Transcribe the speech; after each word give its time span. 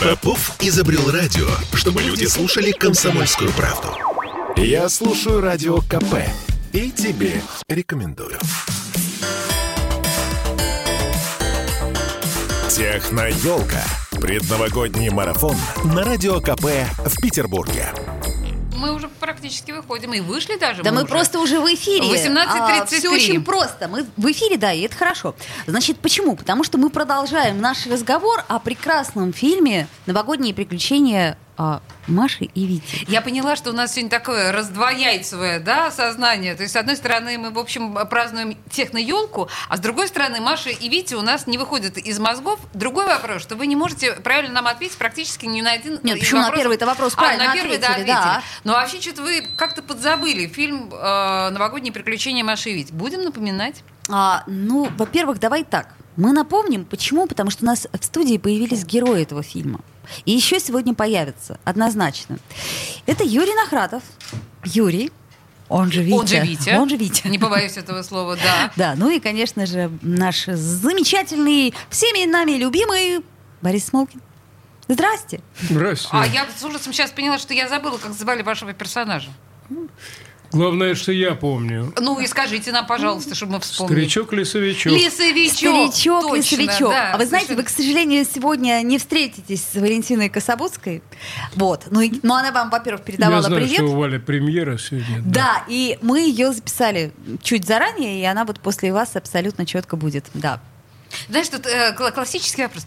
Попов 0.00 0.56
изобрел 0.60 1.10
радио, 1.10 1.46
чтобы 1.74 2.02
люди 2.02 2.24
слушали 2.24 2.72
комсомольскую 2.72 3.50
правду. 3.52 3.88
Я 4.56 4.88
слушаю 4.88 5.40
радио 5.40 5.78
КП 5.80 6.16
и 6.72 6.90
тебе 6.90 7.40
рекомендую. 7.68 8.38
Техноелка. 12.68 13.82
Предновогодний 14.12 15.10
марафон 15.10 15.56
на 15.84 16.04
радио 16.04 16.40
КП 16.40 16.64
в 17.04 17.20
Петербурге. 17.20 17.86
Мы 19.50 19.56
практически 19.56 19.70
выходим. 19.72 20.14
И 20.14 20.20
вышли 20.20 20.56
даже. 20.56 20.82
Да 20.82 20.92
мы, 20.92 21.02
уже. 21.02 21.06
просто 21.06 21.40
уже 21.40 21.60
в 21.60 21.66
эфире. 21.74 22.06
18:33. 22.06 22.86
все 22.86 23.10
очень 23.10 23.44
просто. 23.44 23.88
Мы 23.88 24.06
в 24.16 24.30
эфире, 24.30 24.56
да, 24.56 24.72
и 24.72 24.82
это 24.82 24.96
хорошо. 24.96 25.34
Значит, 25.66 25.98
почему? 25.98 26.36
Потому 26.36 26.64
что 26.64 26.78
мы 26.78 26.90
продолжаем 26.90 27.60
наш 27.60 27.86
разговор 27.86 28.44
о 28.48 28.58
прекрасном 28.58 29.32
фильме 29.32 29.88
«Новогодние 30.06 30.54
приключения 30.54 31.36
а, 31.60 31.82
Маши 32.06 32.44
и 32.44 32.64
Вити». 32.64 33.04
Я 33.06 33.20
поняла, 33.20 33.54
что 33.54 33.68
у 33.70 33.72
нас 33.74 33.92
сегодня 33.92 34.08
такое 34.08 34.50
раздвояйцевое 34.50 35.60
да, 35.60 35.90
сознание. 35.90 36.54
То 36.54 36.62
есть, 36.62 36.72
с 36.72 36.76
одной 36.76 36.96
стороны, 36.96 37.36
мы, 37.36 37.50
в 37.50 37.58
общем, 37.58 37.92
празднуем 38.08 38.56
техно-елку, 38.70 39.50
а 39.68 39.76
с 39.76 39.80
другой 39.80 40.08
стороны, 40.08 40.40
Маша 40.40 40.70
и 40.70 40.88
Витя 40.88 41.16
у 41.16 41.22
нас 41.22 41.46
не 41.46 41.58
выходят 41.58 41.98
из 41.98 42.18
мозгов. 42.18 42.58
Другой 42.72 43.04
вопрос, 43.04 43.42
что 43.42 43.56
вы 43.56 43.66
не 43.66 43.76
можете 43.76 44.12
правильно 44.14 44.54
нам 44.54 44.68
ответить 44.68 44.96
практически 44.96 45.44
ни 45.44 45.60
на 45.60 45.72
один 45.72 46.00
Нет, 46.02 46.18
почему 46.18 46.40
на 46.40 46.46
вопросов. 46.46 46.62
первый-то 46.62 46.86
вопрос 46.86 47.12
А, 47.14 47.16
правильно 47.18 47.44
на 47.44 47.52
первый, 47.52 47.76
да, 47.76 47.88
ответили, 47.88 48.10
ответили. 48.10 48.34
да. 48.34 48.42
Но 48.64 48.72
вообще 48.72 49.00
что-то 49.00 49.22
вы 49.22 49.42
как-то 49.56 49.82
подзабыли 49.82 50.46
фильм 50.46 50.88
э, 50.92 51.50
«Новогодние 51.50 51.92
приключения 51.92 52.42
Маши 52.42 52.70
и 52.70 52.74
Вити». 52.74 52.92
Будем 52.92 53.22
напоминать? 53.22 53.82
А, 54.08 54.44
ну, 54.46 54.88
во-первых, 54.96 55.38
давай 55.38 55.64
так. 55.64 55.88
Мы 56.16 56.32
напомним, 56.32 56.84
почему? 56.86 57.26
Потому 57.26 57.50
что 57.50 57.64
у 57.64 57.66
нас 57.66 57.86
в 57.92 58.04
студии 58.04 58.38
появились 58.38 58.84
герои 58.84 59.22
этого 59.22 59.42
фильма. 59.42 59.80
И 60.24 60.32
еще 60.32 60.60
сегодня 60.60 60.94
появятся, 60.94 61.58
однозначно. 61.64 62.38
Это 63.06 63.24
Юрий 63.24 63.54
Нахратов. 63.54 64.02
Юрий, 64.64 65.10
он 65.70 65.92
же 65.92 66.02
Витя. 66.02 66.14
Он 66.18 66.26
же 66.26 66.38
Витя. 66.40 66.70
Он 66.70 66.88
же 66.90 66.96
Витя. 66.96 67.28
Не 67.28 67.38
побоюсь 67.38 67.76
этого 67.76 68.02
слова, 68.02 68.36
да. 68.36 68.72
Да, 68.76 68.94
ну 68.96 69.08
и, 69.08 69.20
конечно 69.20 69.66
же, 69.66 69.90
наш 70.02 70.46
замечательный, 70.46 71.72
всеми 71.88 72.28
нами 72.28 72.52
любимый 72.52 73.24
Борис 73.62 73.86
Смолкин. 73.86 74.20
Здрасте. 74.88 75.40
Здрасте. 75.60 76.08
А 76.10 76.26
я 76.26 76.44
с 76.56 76.64
ужасом 76.64 76.92
сейчас 76.92 77.12
поняла, 77.12 77.38
что 77.38 77.54
я 77.54 77.68
забыла, 77.68 77.98
как 77.98 78.12
звали 78.12 78.42
вашего 78.42 78.72
персонажа. 78.72 79.30
Главное, 80.52 80.94
что 80.96 81.12
я 81.12 81.34
помню. 81.34 81.92
Ну 82.00 82.18
и 82.18 82.26
скажите 82.26 82.72
нам, 82.72 82.86
пожалуйста, 82.86 83.34
чтобы 83.34 83.52
мы 83.54 83.60
вспомнили. 83.60 83.94
Старичок-лесовичок. 84.00 84.92
Лесовичок. 84.92 85.56
Старичок, 85.56 86.22
Точно, 86.22 86.56
лесовичок. 86.62 86.90
да, 86.90 87.12
а 87.14 87.18
вы 87.18 87.26
знаете, 87.26 87.54
вы, 87.54 87.62
к 87.62 87.68
сожалению, 87.68 88.24
сегодня 88.24 88.80
не 88.82 88.98
встретитесь 88.98 89.64
с 89.64 89.74
Валентиной 89.76 90.28
Кособудской. 90.28 91.02
Вот. 91.54 91.84
Ну, 91.90 92.00
и- 92.00 92.12
ну 92.22 92.34
она 92.34 92.50
вам, 92.50 92.68
во-первых, 92.70 93.04
передавала 93.04 93.36
Я 93.36 93.42
знаю, 93.42 93.62
привет. 93.62 93.74
что 93.76 93.84
у 93.84 93.96
Вали 93.98 94.18
премьера 94.18 94.76
сегодня. 94.78 95.22
Да, 95.24 95.64
и 95.68 95.98
мы 96.02 96.20
ее 96.20 96.52
записали 96.52 97.12
чуть 97.42 97.64
заранее, 97.66 98.20
и 98.20 98.24
она 98.24 98.44
вот 98.44 98.58
после 98.60 98.92
вас 98.92 99.14
абсолютно 99.14 99.64
четко 99.66 99.96
будет. 99.96 100.26
Да. 100.34 100.60
Знаешь, 101.28 101.48
тут 101.48 101.66
э, 101.66 101.94
кла- 101.96 102.10
классический 102.12 102.62
вопрос. 102.62 102.86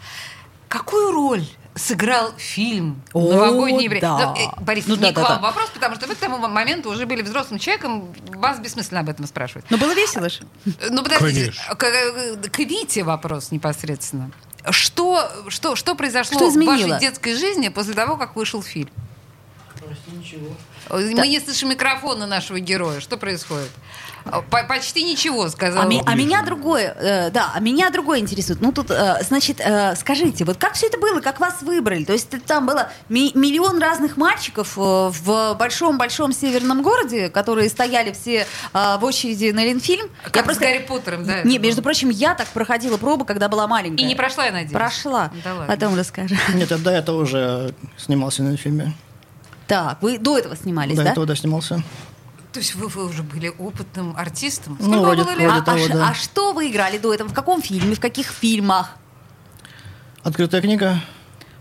Какую 0.68 1.12
роль 1.12 1.46
сыграл 1.76 2.34
фильм 2.38 3.02
О, 3.14 3.32
«Новогодний 3.32 3.88
бре-» 3.88 4.02
да. 4.02 4.34
Ну, 4.36 4.42
э, 4.42 4.62
Борис, 4.62 4.86
Ну 4.88 4.96
не 4.96 5.02
да, 5.02 5.12
к 5.12 5.16
да, 5.16 5.22
вам 5.22 5.42
да. 5.42 5.48
вопрос, 5.48 5.70
потому 5.74 5.96
что 5.96 6.08
вы 6.08 6.16
к 6.16 6.18
тому 6.18 6.38
моменту 6.38 6.92
уже 6.92 7.06
были 7.06 7.22
взрослым 7.22 7.60
человеком, 7.60 8.14
вас 8.36 8.60
бессмысленно 8.60 9.02
об 9.02 9.10
этом 9.10 9.26
спрашивать. 9.26 9.66
Но 9.70 9.78
было 9.78 9.94
весело 9.94 10.30
же. 10.30 10.42
Ну, 10.90 11.04
подождите, 11.04 11.40
Конечно. 11.40 11.76
к, 11.76 11.84
э, 11.84 12.36
к 12.50 12.60
Вите 12.60 13.04
вопрос 13.04 13.52
непосредственно. 13.52 14.32
Что, 14.70 15.30
что, 15.50 15.76
что 15.76 15.96
произошло 15.96 16.38
Что 16.38 16.50
в 16.50 16.66
вашей 16.66 17.00
детской 17.00 17.36
жизни 17.36 17.70
после 17.70 17.94
того, 17.94 18.18
как 18.18 18.36
вышел 18.36 18.62
фильм? 18.62 18.90
Мы 20.90 21.28
не 21.28 21.40
слышим 21.40 21.70
микрофона 21.70 22.28
нашего 22.28 22.60
героя. 22.60 23.00
Что 23.00 23.18
происходит? 23.18 23.70
По- 24.50 24.64
почти 24.64 25.04
ничего, 25.04 25.50
сказал. 25.50 25.84
А, 25.84 25.86
ми- 25.86 26.02
а 26.06 26.16
меня 26.16 26.44
другое, 26.44 26.96
э, 26.98 27.30
да, 27.32 27.52
а 27.54 27.60
меня 27.60 27.90
другое 27.90 28.20
интересует. 28.20 28.62
Ну 28.62 28.72
тут, 28.72 28.90
э, 28.90 29.18
значит, 29.28 29.60
э, 29.60 29.96
скажите, 29.98 30.46
вот 30.46 30.56
как 30.58 30.76
все 30.76 30.88
это 30.88 30.98
было, 30.98 31.20
как 31.20 31.42
вас 31.42 31.62
выбрали? 31.62 32.06
То 32.06 32.14
есть 32.14 32.30
там 32.46 32.66
было 32.66 32.90
ми- 33.10 33.32
миллион 33.36 33.82
разных 33.82 34.16
мальчиков 34.16 34.78
э, 34.78 34.82
в 34.82 35.56
большом-большом 35.56 36.32
северном 36.32 36.84
городе, 36.84 37.28
которые 37.30 37.68
стояли 37.70 38.14
все 38.14 38.48
э, 38.74 38.98
в 38.98 39.04
очереди 39.04 39.52
на 39.52 39.66
Ленфильм. 39.66 40.08
Как 40.32 40.50
с 40.54 40.58
Гарри 40.58 40.86
Поттером, 40.88 41.26
да, 41.26 41.44
Не, 41.44 41.58
между 41.58 41.82
было. 41.82 41.84
прочим, 41.90 42.10
я 42.10 42.34
так 42.34 42.48
проходила 42.48 42.96
пробу, 42.96 43.26
когда 43.26 43.50
была 43.50 43.68
маленькая. 43.68 44.04
И 44.04 44.06
не 44.08 44.16
прошла, 44.16 44.46
я 44.46 44.54
надеюсь. 44.54 44.72
Прошла. 44.72 45.32
Да 45.44 45.54
ладно. 45.54 45.68
Потом 45.76 45.98
расскажу. 46.00 46.36
Нет, 46.54 46.72
я 46.72 46.78
до 46.78 46.92
этого 46.92 47.24
уже 47.24 47.74
снимался 47.98 48.42
на 48.44 48.56
фильме. 48.56 48.94
Так, 49.74 50.02
вы 50.04 50.18
до 50.20 50.38
этого 50.38 50.56
снимались, 50.56 50.96
до 50.96 51.04
да? 51.04 51.12
этого, 51.12 51.26
да, 51.26 51.36
снимался. 51.36 51.84
То 52.52 52.60
есть 52.60 52.76
вы, 52.76 52.88
вы 52.88 53.06
уже 53.08 53.24
были 53.24 53.48
опытным 53.58 54.16
артистом? 54.16 54.78
Ну, 54.80 54.86
Сколько 55.04 55.04
вроде- 55.06 55.24
было? 55.24 55.32
А, 55.32 55.36
вроде 55.36 55.60
а 55.60 55.62
того, 55.62 55.88
ш- 55.88 55.94
да. 55.94 56.10
а 56.10 56.14
что 56.14 56.54
вы 56.54 56.70
играли 56.70 57.00
до 57.00 57.12
этого? 57.14 57.28
В 57.30 57.34
каком 57.34 57.62
фильме? 57.64 57.96
В 57.96 58.00
каких 58.00 58.28
фильмах? 58.28 58.92
Открытая 60.24 60.62
книга 60.62 61.00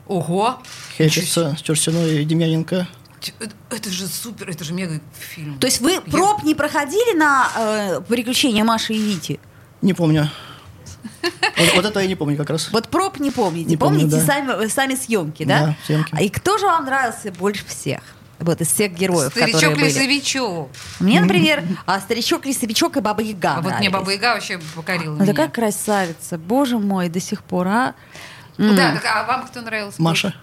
Ого! 0.06 0.58
Хетчица 0.98 1.56
с 1.58 1.62
Чурсиной 1.62 2.22
и 2.22 2.24
Демьяненко. 2.24 2.86
Это- 3.40 3.54
Это 3.70 3.88
же 3.90 4.06
супер, 4.06 4.50
это 4.50 4.64
же 4.64 4.74
мега 4.74 5.00
фильм. 5.14 5.58
То 5.58 5.66
есть 5.66 5.80
вы 5.80 5.92
Я- 5.92 6.00
проб 6.02 6.42
не 6.42 6.54
проходили 6.54 7.16
на 7.16 7.48
э, 7.56 8.00
приключения 8.02 8.62
Маши 8.64 8.92
и 8.92 8.98
Вити? 9.00 9.40
Не 9.80 9.94
помню. 9.94 10.28
Вот, 11.22 11.74
вот 11.76 11.84
это 11.84 12.00
я 12.00 12.06
не 12.06 12.14
помню 12.14 12.36
как 12.36 12.50
раз. 12.50 12.70
Вот 12.72 12.88
проб 12.88 13.18
не 13.20 13.30
помните. 13.30 13.68
Не 13.70 13.76
помню, 13.76 14.00
помните 14.00 14.16
да. 14.16 14.26
сами, 14.26 14.66
сами 14.68 14.94
съемки, 14.94 15.44
да? 15.44 15.66
Да, 15.66 15.76
съемки. 15.86 16.22
И 16.22 16.28
кто 16.28 16.58
же 16.58 16.66
вам 16.66 16.84
нравился 16.84 17.30
больше 17.32 17.64
всех? 17.66 18.00
Вот 18.38 18.60
из 18.60 18.68
всех 18.68 18.92
героев, 18.92 19.32
которые 19.32 19.54
Старичок 19.54 19.74
были. 19.78 19.86
Лесовичок. 19.88 20.68
Мне, 20.98 21.20
например, 21.20 21.62
а, 21.86 22.00
старичок, 22.00 22.44
лесовичок 22.44 22.96
и 22.96 23.00
баба 23.00 23.22
Яга. 23.22 23.54
А 23.58 23.60
вот 23.60 23.78
мне. 23.78 23.88
Баба 23.90 24.10
Яга 24.10 24.34
вообще 24.34 24.58
покорила 24.74 25.12
Ну, 25.14 25.22
меня. 25.22 25.26
такая 25.32 25.48
красавица, 25.48 26.38
боже 26.38 26.78
мой, 26.78 27.08
до 27.08 27.20
сих 27.20 27.44
пор, 27.44 27.68
а? 27.68 27.94
Ну 28.58 28.74
Да, 28.74 28.94
так, 28.94 29.04
а 29.06 29.24
вам 29.24 29.46
кто 29.46 29.60
нравился? 29.60 30.02
Маша. 30.02 30.34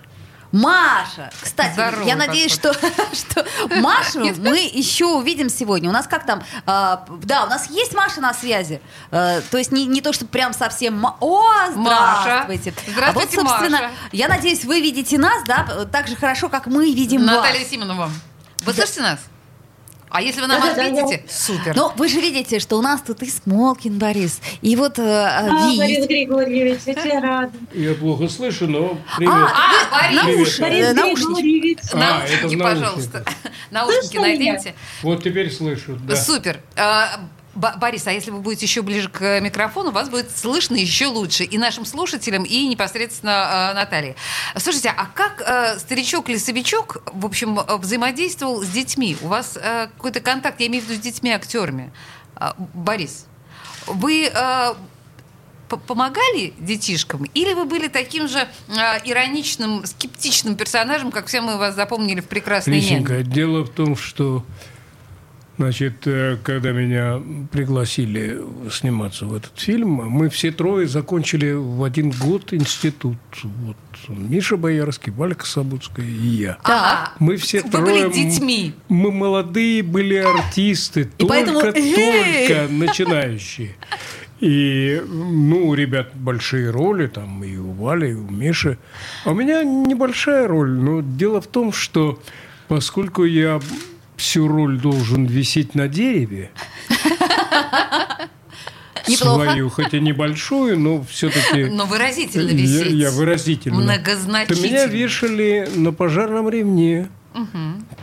Маша! 0.51 1.31
Кстати, 1.41 1.73
Здорово 1.73 2.07
я 2.07 2.15
надеюсь, 2.15 2.51
что, 2.51 2.73
что 3.13 3.45
Машу 3.75 4.19
мы 4.39 4.57
еще 4.71 5.05
увидим 5.05 5.49
сегодня. 5.49 5.89
У 5.89 5.93
нас 5.93 6.07
как 6.07 6.25
там? 6.25 6.43
а, 6.65 7.05
да, 7.23 7.43
у 7.45 7.47
нас 7.47 7.69
есть 7.69 7.93
Маша 7.93 8.19
на 8.21 8.33
связи. 8.33 8.81
А, 9.11 9.41
то 9.41 9.57
есть 9.57 9.71
не, 9.71 9.85
не 9.85 10.01
то, 10.01 10.13
что 10.13 10.25
прям 10.25 10.53
совсем... 10.53 11.05
О, 11.05 11.69
Маша. 11.75 12.21
здравствуйте! 12.21 12.73
Здравствуйте, 12.87 13.37
а 13.37 13.41
вот, 13.41 13.49
собственно, 13.49 13.81
Маша. 13.81 13.91
я 14.11 14.27
надеюсь, 14.27 14.65
вы 14.65 14.81
видите 14.81 15.17
нас, 15.17 15.43
да, 15.45 15.85
так 15.91 16.07
же 16.07 16.15
хорошо, 16.15 16.49
как 16.49 16.67
мы 16.67 16.93
видим 16.93 17.25
Наталья 17.25 17.59
вас. 17.59 17.69
Симонова. 17.69 18.11
Вы 18.61 18.73
слышите 18.73 19.01
нас? 19.01 19.19
А 20.09 20.21
если 20.21 20.41
вы 20.41 20.47
нам 20.47 20.61
ответите, 20.63 21.23
супер. 21.29 21.75
Но 21.75 21.93
вы 21.95 22.07
же 22.07 22.19
видите, 22.19 22.59
что 22.59 22.77
у 22.77 22.81
нас 22.81 23.01
тут 23.01 23.21
и 23.21 23.29
Смолкин 23.29 23.97
Борис, 23.99 24.41
и 24.61 24.75
вот 24.75 24.97
э, 24.97 25.03
А, 25.03 25.67
Вит. 25.69 25.77
Борис 25.77 26.07
Григорьевич, 26.07 26.79
очень 26.87 27.19
рада. 27.19 27.51
Я 27.73 27.93
плохо 27.93 28.27
слышу, 28.27 28.67
но 28.67 28.97
привет. 29.17 29.33
А, 29.33 29.91
Борис! 29.91 30.23
Наушники. 30.23 30.61
Привет. 30.61 30.89
э, 30.91 30.93
Борис 30.95 30.95
наушнички. 30.95 31.41
Григорьевич. 31.41 31.79
А, 31.93 31.97
это 32.25 32.47
в 32.47 32.51
Наушники, 32.51 32.55
пожалуйста. 32.61 33.25
Наушники 33.71 34.17
найдите. 34.17 34.73
Вот 35.03 35.23
теперь 35.23 35.51
слышу, 35.51 35.97
да. 36.07 36.15
Супер. 36.15 36.59
Борис, 37.59 38.07
а 38.07 38.11
если 38.11 38.31
вы 38.31 38.39
будете 38.39 38.65
еще 38.65 38.81
ближе 38.81 39.09
к 39.09 39.39
микрофону, 39.41 39.91
вас 39.91 40.09
будет 40.09 40.35
слышно 40.35 40.75
еще 40.75 41.07
лучше 41.07 41.43
и 41.43 41.57
нашим 41.57 41.85
слушателям, 41.85 42.43
и 42.43 42.67
непосредственно 42.67 43.71
э, 43.71 43.73
Наталье. 43.75 44.15
Слушайте, 44.55 44.93
а 44.95 45.05
как 45.05 45.41
э, 45.41 45.77
старичок-лесовичок, 45.79 47.03
в 47.13 47.25
общем, 47.25 47.59
э, 47.59 47.77
взаимодействовал 47.77 48.63
с 48.63 48.67
детьми? 48.67 49.17
У 49.21 49.27
вас 49.27 49.57
э, 49.57 49.87
какой-то 49.97 50.21
контакт, 50.21 50.59
я 50.61 50.67
имею 50.67 50.83
в 50.83 50.87
виду 50.87 50.99
с 50.99 51.03
детьми-актерами. 51.03 51.91
А, 52.35 52.55
Борис, 52.73 53.25
вы 53.87 54.31
э, 54.33 54.73
помогали 55.85 56.53
детишкам? 56.59 57.25
Или 57.33 57.53
вы 57.53 57.65
были 57.65 57.89
таким 57.89 58.29
же 58.29 58.39
э, 58.39 58.71
ироничным, 59.03 59.85
скептичным 59.85 60.55
персонажем, 60.55 61.11
как 61.11 61.27
все 61.27 61.41
мы 61.41 61.57
вас 61.57 61.75
запомнили 61.75 62.21
в 62.21 62.27
«Прекрасной 62.27 62.75
няне»? 62.75 62.99
Лисенька, 62.99 63.23
дело 63.23 63.65
в 63.65 63.69
том, 63.69 63.97
что 63.97 64.45
Значит, 65.59 66.07
э, 66.07 66.37
когда 66.41 66.71
меня 66.71 67.21
пригласили 67.51 68.39
сниматься 68.71 69.25
в 69.25 69.33
этот 69.35 69.59
фильм, 69.59 69.89
мы 69.89 70.29
все 70.29 70.51
трое 70.53 70.87
закончили 70.87 71.51
в 71.51 71.83
один 71.83 72.11
год 72.11 72.53
институт. 72.53 73.17
Вот 73.43 73.75
Миша 74.07 74.55
Боярский, 74.55 75.11
Валька 75.11 75.45
Сабудская 75.45 76.05
и 76.05 76.27
я. 76.27 76.57
Ага. 76.63 77.11
Мы 77.19 77.35
все 77.35 77.61
Вы 77.61 77.71
трое... 77.71 78.07
были 78.07 78.13
детьми. 78.13 78.73
Мы 78.87 79.11
молодые 79.11 79.83
были 79.83 80.15
артисты, 80.15 81.09
поэтому- 81.27 81.59
только-только 81.59 82.67
начинающие. 82.69 83.75
И, 84.39 85.03
ну, 85.09 85.67
у 85.67 85.73
ребят 85.73 86.11
большие 86.15 86.69
роли, 86.69 87.07
там 87.07 87.43
и 87.43 87.57
у 87.57 87.71
Вали, 87.73 88.11
и 88.11 88.13
у 88.13 88.29
Миши. 88.29 88.77
А 89.25 89.31
у 89.31 89.33
меня 89.33 89.61
небольшая 89.65 90.47
роль. 90.47 90.69
Но 90.71 91.01
дело 91.01 91.41
в 91.41 91.47
том, 91.47 91.73
что 91.73 92.17
поскольку 92.69 93.25
я 93.25 93.59
всю 94.19 94.47
роль 94.47 94.79
должен 94.79 95.25
висеть 95.25 95.75
на 95.75 95.87
дереве, 95.87 96.51
Неплохо. 99.07 99.43
свою, 99.45 99.69
хоть 99.69 99.93
и 99.93 99.99
небольшую, 99.99 100.77
но 100.77 101.01
все-таки... 101.03 101.65
Но 101.65 101.85
выразительно 101.85 102.49
Я, 102.49 102.55
висеть. 102.55 102.91
я 102.93 103.11
выразительно. 103.11 103.77
То 103.77 103.83
Многозначительно. 103.83 104.65
меня 104.65 104.85
вешали 104.85 105.69
на 105.75 105.91
пожарном 105.93 106.49
ремне 106.49 107.09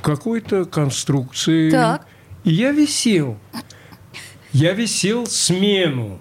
какой-то 0.02 0.64
конструкции. 0.64 1.70
Так. 1.70 2.06
И 2.44 2.52
я 2.52 2.72
висел. 2.72 3.38
Я 4.52 4.72
висел 4.72 5.26
смену. 5.26 6.18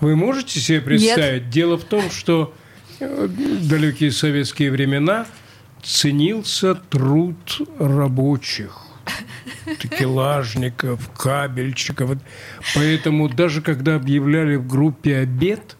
Вы 0.00 0.16
можете 0.16 0.58
себе 0.60 0.80
представить? 0.80 1.50
Дело 1.50 1.76
в 1.76 1.84
том, 1.84 2.10
что 2.10 2.54
э, 3.00 3.26
в 3.26 3.68
далекие 3.68 4.10
советские 4.10 4.70
времена 4.70 5.26
ценился 5.82 6.74
труд 6.74 7.36
рабочих 7.78 8.80
такелажников, 9.80 11.10
кабельщиков. 11.16 12.08
Вот 12.08 12.18
Поэтому 12.74 13.28
даже 13.28 13.62
когда 13.62 13.96
объявляли 13.96 14.56
в 14.56 14.66
группе 14.66 15.18
обед, 15.18 15.76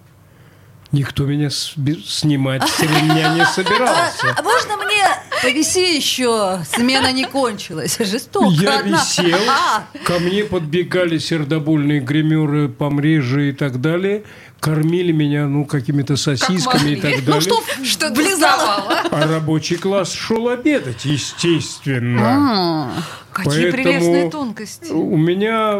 никто 0.92 1.24
меня 1.24 1.50
снимать 1.50 2.68
с 2.68 2.80
ремня 2.80 3.34
не 3.34 3.44
собирался. 3.54 4.34
А 4.36 4.42
можно 4.42 4.76
мне 4.76 5.04
повиси 5.42 5.96
еще? 5.96 6.60
Смена 6.74 7.12
не 7.12 7.24
кончилась. 7.24 7.96
Жестоко. 7.98 8.52
Я 8.54 8.80
одна. 8.80 8.98
висел, 8.98 9.38
А, 9.48 9.84
ко 10.04 10.18
мне 10.18 10.44
подбегали 10.44 11.18
сердобольные 11.18 12.00
гримеры, 12.00 12.68
помреже 12.68 13.50
и 13.50 13.52
так 13.52 13.80
далее, 13.80 14.24
кормили 14.60 15.12
меня, 15.12 15.46
ну, 15.46 15.64
какими-то 15.66 16.16
сосисками 16.16 16.92
и 16.92 16.96
могли. 16.96 17.00
так 17.00 17.14
Ну 17.20 17.26
далее. 17.26 17.40
что, 17.40 17.62
Что 17.84 18.10
доставало? 18.10 18.94
А 19.10 19.26
рабочий 19.26 19.76
класс 19.76 20.12
шел 20.12 20.48
обедать, 20.48 21.04
естественно. 21.04 22.92
Какие 23.32 23.70
Поэтому 23.70 23.82
прелестные 23.82 24.30
тонкости. 24.30 24.90
У 24.92 25.16
меня 25.16 25.74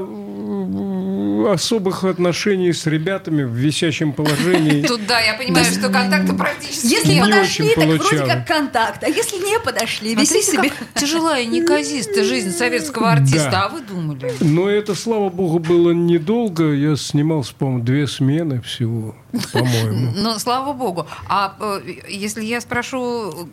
особых 1.53 2.05
отношений 2.05 2.73
с 2.73 2.87
ребятами 2.87 3.43
в 3.43 3.53
висящем 3.53 4.12
положении. 4.12 4.82
Тут, 4.87 5.06
да, 5.06 5.21
я 5.21 5.35
понимаю, 5.35 5.65
что 5.65 5.88
контакта 5.88 6.35
практически 6.35 6.87
Если 6.87 7.21
подошли, 7.21 7.75
так 7.75 7.87
вроде 7.87 8.26
как 8.26 8.47
контакт. 8.47 9.03
А 9.05 9.09
если 9.09 9.37
не 9.37 9.59
подошли, 9.61 10.15
виси 10.15 10.43
себе. 10.43 10.71
тяжелая 10.94 11.43
и 11.43 11.47
неказистая 11.47 12.25
жизнь 12.25 12.53
советского 12.53 13.12
артиста, 13.12 13.65
а 13.65 13.69
вы 13.69 13.81
думали? 13.81 14.32
Но 14.41 14.69
это, 14.69 14.94
слава 14.94 15.29
богу, 15.31 15.59
было 15.59 15.91
недолго. 15.91 16.73
Я 16.73 16.97
снимался, 16.97 17.55
по-моему, 17.55 17.85
две 17.85 18.06
смены 18.06 18.61
всего, 18.62 19.15
по-моему. 19.53 20.12
Ну, 20.25 20.38
слава 20.38 20.73
богу. 20.73 21.06
А 21.29 21.55
э, 21.61 21.81
если 22.09 22.44
я 22.44 22.61
спрошу, 22.61 23.49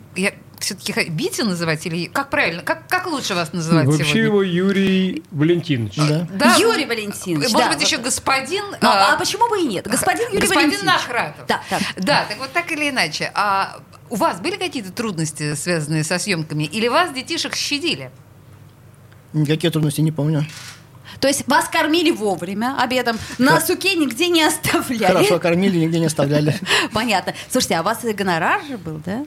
все-таки 0.78 1.10
Витя 1.10 1.42
называть 1.42 1.84
или 1.86 2.06
как 2.06 2.30
правильно? 2.30 2.62
Как, 2.62 2.88
как 2.88 3.06
лучше 3.06 3.34
вас 3.34 3.52
называть 3.52 3.86
Вообще 3.86 4.04
сегодня? 4.04 4.22
его 4.22 4.42
Юрий 4.42 5.22
Валентинович. 5.30 5.96
Да. 5.96 6.28
Да, 6.34 6.56
Юрий 6.56 6.86
Валентинович. 6.86 7.50
Может 7.50 7.58
да, 7.58 7.68
быть, 7.68 7.78
вот. 7.78 7.86
еще 7.86 7.98
господин... 7.98 8.64
Ну, 8.80 8.88
а, 8.88 9.14
а 9.14 9.16
почему 9.16 9.48
бы 9.48 9.60
и 9.60 9.66
нет? 9.66 9.86
Господин 9.86 10.28
Юрий 10.28 10.40
господин 10.40 10.70
Валентинович. 10.70 11.00
Нахратов. 11.00 11.46
Да, 11.46 11.60
да. 11.70 11.78
Да, 11.96 12.26
так 12.28 12.38
вот 12.38 12.52
так 12.52 12.70
или 12.72 12.90
иначе. 12.90 13.30
А 13.34 13.80
у 14.10 14.16
вас 14.16 14.40
были 14.40 14.56
какие-то 14.56 14.92
трудности, 14.92 15.54
связанные 15.54 16.04
со 16.04 16.18
съемками? 16.18 16.64
Или 16.64 16.88
вас, 16.88 17.12
детишек, 17.12 17.54
щадили? 17.54 18.10
Никакие 19.32 19.70
трудности 19.70 20.00
не 20.00 20.12
помню. 20.12 20.46
То 21.20 21.28
есть 21.28 21.46
вас 21.46 21.68
кормили 21.68 22.10
вовремя 22.10 22.76
обедом, 22.78 23.18
на 23.38 23.60
суке 23.60 23.94
нигде 23.94 24.28
не 24.28 24.42
оставляли. 24.42 25.04
Хорошо 25.04 25.38
кормили, 25.38 25.78
нигде 25.78 26.00
не 26.00 26.06
оставляли. 26.06 26.58
Понятно. 26.92 27.34
Слушайте, 27.50 27.76
а 27.76 27.80
у 27.82 27.84
вас 27.84 28.02
гонорар 28.02 28.62
же 28.64 28.76
был, 28.76 29.00
да? 29.04 29.24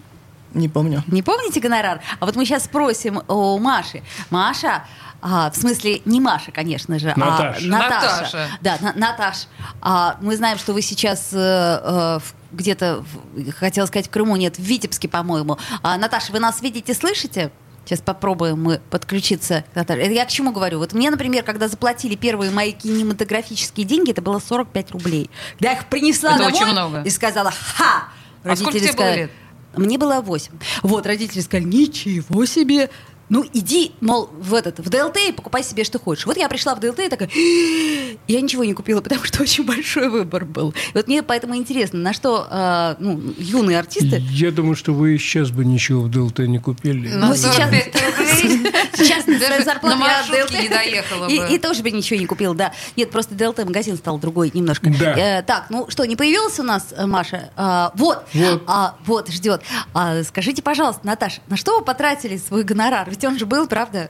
Не 0.56 0.70
помню. 0.70 1.04
Не 1.08 1.22
помните 1.22 1.60
гонорар? 1.60 2.02
А 2.20 2.26
вот 2.26 2.36
мы 2.36 2.46
сейчас 2.46 2.64
спросим 2.66 3.22
у 3.28 3.60
Маши. 3.60 4.02
Маша, 4.30 4.86
а, 5.22 5.52
в 5.52 5.56
смысле, 5.56 6.02
не 6.06 6.20
Маша, 6.20 6.52
конечно 6.52 6.98
же, 6.98 7.14
Наташа. 7.16 7.60
а 7.64 7.68
Наташа. 7.68 7.68
Наташа. 7.68 8.48
Да, 8.62 8.78
На- 8.82 8.94
Наташ. 8.94 9.48
А, 9.82 10.18
мы 10.22 10.36
знаем, 10.38 10.58
что 10.58 10.74
вы 10.74 10.82
сейчас 10.82 11.30
э, 11.34 11.38
э, 11.38 12.20
в- 12.20 12.34
где-то, 12.56 13.04
в- 13.36 13.52
хотела 13.52 13.86
сказать, 13.86 14.08
в 14.08 14.10
Крыму, 14.10 14.36
нет, 14.38 14.58
в 14.58 14.62
Витебске, 14.62 15.08
по-моему. 15.10 15.58
А, 15.84 15.98
Наташа, 15.98 16.32
вы 16.32 16.40
нас 16.40 16.62
видите, 16.62 16.94
слышите? 16.94 17.52
Сейчас 17.84 18.02
попробуем 18.02 18.64
мы 18.64 18.80
подключиться 18.90 19.64
к 19.76 19.94
я 19.94 20.26
к 20.26 20.30
чему 20.30 20.52
говорю? 20.52 20.80
Вот 20.80 20.94
мне, 20.94 21.12
например, 21.12 21.44
когда 21.44 21.68
заплатили 21.68 22.16
первые 22.16 22.50
мои 22.50 22.72
кинематографические 22.72 23.86
деньги, 23.86 24.10
это 24.12 24.22
было 24.24 24.40
45 24.40 24.92
рублей. 24.92 25.30
Я 25.60 25.74
их 25.74 25.86
принесла 25.86 26.32
Это 26.32 26.38
домой 26.40 26.54
очень 26.54 26.66
много. 26.72 27.02
и 27.04 27.10
сказала 27.12 27.52
«Ха!» 27.52 28.06
А 28.44 28.56
сколько 28.56 28.74
тебе 28.80 28.88
было 28.92 28.94
сказали- 28.94 29.18
лет? 29.18 29.32
Мне 29.78 29.98
было 29.98 30.22
8. 30.22 30.52
Вот, 30.84 31.06
родители 31.06 31.40
сказали, 31.42 31.66
ничего 31.66 32.46
себе. 32.46 32.90
Ну, 33.28 33.44
иди, 33.54 33.92
мол, 34.02 34.30
в 34.40 34.54
этот, 34.54 34.78
в 34.80 34.88
ДЛТ 34.88 35.18
и 35.30 35.32
покупай 35.32 35.64
себе, 35.64 35.84
что 35.84 35.98
хочешь. 35.98 36.28
Вот 36.28 36.38
я 36.38 36.48
пришла 36.48 36.76
в 36.76 36.80
ДЛТ 36.80 37.00
и 37.00 37.10
такая, 37.10 37.28
я 38.28 38.40
ничего 38.42 38.64
не 38.64 38.74
купила, 38.76 39.02
потому 39.02 39.24
что 39.26 39.42
очень 39.42 39.66
большой 39.66 40.10
выбор 40.10 40.46
был. 40.46 40.70
И 40.94 40.94
вот 40.94 41.08
мне 41.08 41.24
поэтому 41.24 41.56
интересно, 41.56 41.98
на 42.00 42.14
что 42.14 42.48
э, 42.50 42.96
ну, 43.00 43.20
юные 43.40 43.80
артисты... 43.80 44.22
Я 44.30 44.52
думаю, 44.52 44.76
что 44.76 44.94
вы 44.94 45.18
сейчас 45.18 45.50
бы 45.50 45.66
ничего 45.66 46.02
в 46.02 46.12
ДЛТ 46.12 46.40
не 46.40 46.60
купили. 46.60 47.10
Ну, 47.16 47.30
Ну, 47.30 47.36
сейчас- 47.36 47.56
45 47.56 47.96
рублей. 47.96 48.25
Сейчас 48.36 49.26
на 49.26 49.96
маршрутке 49.96 50.64
не 50.64 50.70
доехала 50.70 51.28
бы. 51.28 51.34
и 51.54 51.58
тоже 51.58 51.84
бы 51.84 51.92
ничего 51.92 52.20
не 52.20 52.26
купила, 52.26 52.56
да. 52.56 52.74
Нет, 52.96 53.12
просто 53.12 53.36
ДЛТ 53.36 53.66
магазин 53.66 53.98
стал 53.98 54.18
другой 54.18 54.52
немножко. 54.54 54.90
Э, 54.90 55.42
так, 55.44 55.68
ну 55.70 55.90
что, 55.90 56.06
не 56.06 56.16
появилась 56.16 56.60
у 56.60 56.64
нас 56.64 56.94
э, 56.96 57.06
Маша? 57.06 57.50
А, 57.56 57.92
вот, 57.96 58.26
Вот. 58.34 58.64
А, 58.68 58.96
вот 59.06 59.30
ждет. 59.30 59.62
А, 59.94 60.24
скажите, 60.24 60.62
пожалуйста, 60.62 61.02
Наташа, 61.06 61.42
на 61.48 61.58
что 61.58 61.80
вы 61.80 61.86
потратили 61.86 62.38
свой 62.38 62.64
гонорар? 62.64 63.10
Ведь 63.10 63.24
он 63.24 63.38
же 63.38 63.46
был, 63.46 63.68
правда? 63.68 64.10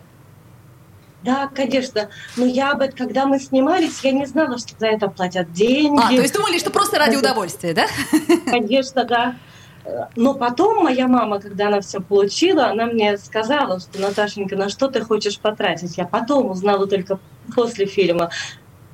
Да, 1.24 1.48
конечно. 1.48 2.10
Но 2.36 2.46
я 2.46 2.76
бы, 2.76 2.88
когда 2.88 3.26
мы 3.26 3.40
снимались, 3.40 4.00
я 4.04 4.12
не 4.12 4.26
знала, 4.28 4.60
что 4.60 4.74
за 4.80 4.88
это 4.88 5.08
платят 5.08 5.52
деньги. 5.52 6.00
А, 6.00 6.10
то 6.10 6.22
есть 6.22 6.34
думали, 6.34 6.60
что 6.60 6.70
просто 6.70 7.00
ради 7.00 7.16
удовольствия, 7.16 7.74
да? 7.74 7.88
Конечно, 8.46 9.04
да. 9.06 9.36
Но 10.16 10.34
потом 10.34 10.84
моя 10.84 11.08
мама, 11.08 11.40
когда 11.40 11.68
она 11.68 11.82
все 11.82 12.00
получила, 12.00 12.68
она 12.68 12.86
мне 12.86 13.18
сказала, 13.18 13.80
что 13.80 14.00
Наташенька, 14.00 14.56
на 14.56 14.70
что 14.70 14.88
ты 14.88 15.02
хочешь 15.02 15.40
потратить? 15.40 15.98
Я 15.98 16.06
потом 16.06 16.50
узнала 16.50 16.88
только 16.88 17.20
после 17.56 17.86
фильма. 17.86 18.32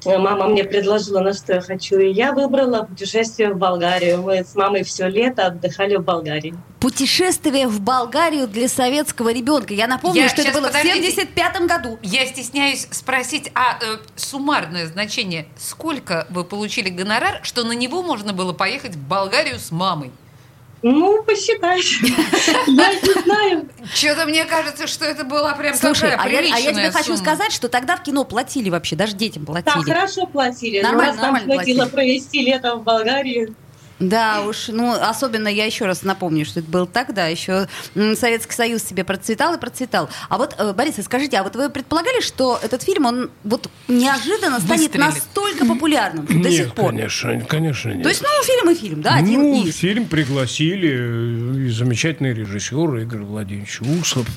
Мама 0.03 0.47
мне 0.47 0.63
предложила, 0.63 1.19
на 1.19 1.31
что 1.33 1.53
я 1.53 1.61
хочу, 1.61 1.99
и 1.99 2.11
я 2.11 2.33
выбрала 2.33 2.83
путешествие 2.83 3.53
в 3.53 3.57
Болгарию. 3.57 4.23
Мы 4.23 4.43
с 4.43 4.55
мамой 4.55 4.83
все 4.83 5.07
лето 5.07 5.45
отдыхали 5.45 5.95
в 5.95 6.03
Болгарии. 6.03 6.55
Путешествие 6.79 7.67
в 7.67 7.79
Болгарию 7.81 8.47
для 8.47 8.67
советского 8.67 9.31
ребенка. 9.31 9.75
Я 9.75 9.85
напомню, 9.85 10.23
Я 10.23 10.29
что 10.29 10.41
это 10.41 10.53
было 10.53 10.67
подождите. 10.67 11.11
в 11.11 11.13
75 11.13 11.67
году. 11.67 11.99
Я 12.01 12.25
стесняюсь 12.25 12.87
спросить, 12.89 13.51
а 13.53 13.77
э, 13.79 13.97
суммарное 14.15 14.87
значение, 14.87 15.45
сколько 15.59 16.25
вы 16.31 16.43
получили 16.45 16.89
гонорар, 16.89 17.39
что 17.43 17.63
на 17.63 17.73
него 17.73 18.01
можно 18.01 18.33
было 18.33 18.53
поехать 18.53 18.95
в 18.95 19.07
Болгарию 19.07 19.59
с 19.59 19.69
мамой? 19.69 20.09
Ну, 20.83 21.23
посчитай. 21.23 21.79
Я 22.67 22.93
не 22.93 23.21
знаю. 23.23 23.69
Что-то 23.93 24.25
мне 24.25 24.45
кажется, 24.45 24.87
что 24.87 25.05
это 25.05 25.23
была 25.23 25.53
прям 25.53 25.75
Слушай, 25.75 26.11
такая 26.11 26.25
а 26.25 26.29
я, 26.29 26.55
а 26.55 26.59
я 26.59 26.73
тебе 26.73 26.91
хочу 26.91 27.15
сказать, 27.17 27.51
что 27.51 27.69
тогда 27.69 27.97
в 27.97 28.03
кино 28.03 28.23
платили 28.23 28.69
вообще, 28.69 28.95
даже 28.95 29.15
детям 29.15 29.45
Да, 29.45 29.61
платили. 29.61 29.93
хорошо 29.93 30.25
платили. 30.25 30.81
но 30.81 30.89
Нормально, 30.89 31.13
нас 31.13 31.21
там 31.21 31.35
хватило 31.43 31.85
провести 31.85 32.41
лето 32.43 32.75
в 32.75 32.83
Болгарии. 32.83 33.53
Да 34.01 34.41
уж, 34.41 34.67
ну, 34.69 34.93
особенно 34.93 35.47
я 35.47 35.65
еще 35.65 35.85
раз 35.85 36.01
напомню, 36.03 36.45
что 36.45 36.59
это 36.59 36.69
было 36.69 36.87
тогда, 36.87 37.27
еще 37.27 37.67
Советский 38.15 38.53
Союз 38.53 38.83
себе 38.83 39.03
процветал 39.03 39.53
и 39.53 39.59
процветал. 39.59 40.09
А 40.27 40.37
вот, 40.37 40.55
э, 40.57 40.73
Борис, 40.73 40.97
а 40.97 41.03
скажите, 41.03 41.37
а 41.37 41.43
вот 41.43 41.55
вы 41.55 41.69
предполагали, 41.69 42.19
что 42.21 42.59
этот 42.61 42.81
фильм, 42.81 43.05
он 43.05 43.29
вот 43.43 43.69
неожиданно 43.87 44.59
станет 44.59 44.93
Выстрелит. 44.93 44.95
настолько 44.95 45.65
популярным 45.65 46.25
до 46.25 46.33
Нет, 46.33 46.53
сих 46.53 46.73
пор? 46.73 46.89
конечно, 46.89 47.41
конечно 47.47 47.89
нет. 47.89 48.03
То 48.03 48.09
есть, 48.09 48.23
ну, 48.23 48.43
фильм 48.43 48.69
и 48.71 48.75
фильм, 48.75 49.01
да, 49.01 49.15
один 49.15 49.41
ну, 49.41 49.65
из. 49.65 49.75
фильм 49.75 50.07
пригласили, 50.07 50.89
э, 50.91 51.67
и 51.67 51.69
замечательный 51.69 52.33
режиссер 52.33 52.95
Игорь 52.97 53.21
Владимирович 53.21 53.81
Усов. 53.81 54.27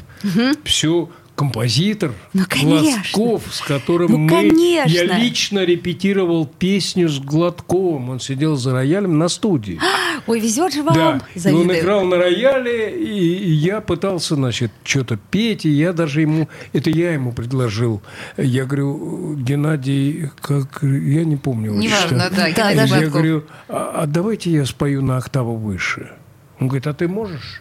Все 0.65 1.09
композитор 1.35 2.13
Ну, 2.33 2.45
конечно. 2.49 3.03
Глазков, 3.13 3.43
с 3.53 3.61
которым 3.61 4.11
Ну, 4.13 4.19
мы... 4.19 4.29
конечно. 4.31 4.91
Я 4.91 5.05
лично 5.19 5.65
репетировал 5.65 6.47
песню 6.47 7.09
с 7.09 7.19
Гладковым. 7.19 8.11
Он 8.11 8.21
сидел 8.21 8.57
за 8.57 8.73
роялем 8.73 9.19
на 9.19 9.29
студии. 9.29 9.81
Ой, 10.27 10.41
везет 10.41 10.73
же 10.73 10.83
вам, 10.83 10.95
Да, 10.95 11.21
и 11.35 11.53
он 11.53 11.71
играл 11.73 12.05
на 12.05 12.17
рояле, 12.17 12.97
и, 12.99 13.35
и 13.37 13.51
я 13.51 13.81
пытался, 13.81 14.37
значит, 14.37 14.71
что-то 14.85 15.19
петь, 15.31 15.67
и 15.67 15.71
я 15.71 15.93
даже 15.93 16.21
ему, 16.23 16.49
это 16.73 16.89
я 16.89 17.13
ему 17.13 17.33
предложил. 17.33 18.01
Я 18.39 18.65
говорю, 18.65 19.35
Геннадий, 19.37 20.31
как, 20.41 20.83
я 20.83 21.25
не 21.25 21.37
помню. 21.37 21.73
Неважно, 21.73 22.31
да, 22.31 22.49
даже- 22.55 22.55
Я 22.77 22.87
Гладков. 22.87 23.13
говорю, 23.13 23.45
а, 23.69 24.03
а 24.03 24.07
давайте 24.07 24.51
я 24.51 24.65
спою 24.65 25.03
на 25.03 25.17
октаву 25.19 25.57
выше. 25.57 26.13
Он 26.61 26.69
говорит, 26.69 26.87
а 26.87 26.95
ты 26.95 27.09
можешь? 27.09 27.61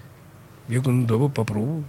Я 0.69 0.79
говорю, 0.79 0.99
ну 0.99 1.07
давай 1.07 1.29
попробуем. 1.29 1.85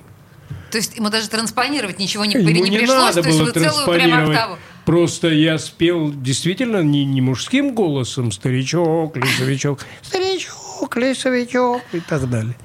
То 0.70 0.78
есть 0.78 0.96
ему 0.96 1.08
даже 1.11 1.28
транспонировать 1.28 1.99
ничего 1.99 2.25
не, 2.25 2.34
Ему 2.34 2.49
не, 2.49 2.70
не 2.70 2.78
пришлось, 2.78 3.14
надо 3.14 3.23
то 3.23 3.28
есть 3.28 3.40
было 3.40 3.46
вы 3.46 3.61
целую 3.61 3.87
прям 3.87 4.28
октаву. 4.28 4.58
Просто 4.84 5.28
я 5.28 5.58
спел 5.58 6.12
действительно 6.12 6.82
не, 6.82 7.04
не 7.04 7.20
мужским 7.20 7.75
голосом, 7.75 8.32
старичок, 8.32 9.16
лесовичок, 9.16 9.80
старичок, 10.02 10.96
лесовичок 10.96 11.82
и 11.92 12.00
так 12.00 12.28
далее. 12.28 12.56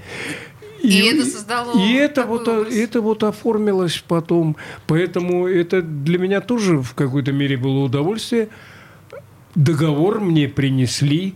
И 0.82 1.00
это 1.02 1.26
создало 1.26 1.78
И 1.78 1.94
это 1.94 2.24
вот, 2.24 2.48
образ. 2.48 2.74
это 2.74 3.02
вот 3.02 3.24
оформилось 3.24 4.04
потом. 4.08 4.56
Поэтому 4.88 5.48
это 5.48 5.82
для 5.82 6.18
меня 6.18 6.42
тоже 6.42 6.78
в 6.78 6.94
какой-то 6.94 7.32
мере 7.32 7.58
было 7.58 7.84
удовольствие. 7.84 8.50
договор 9.56 10.20
мне 10.20 10.48
принесли. 10.48 11.36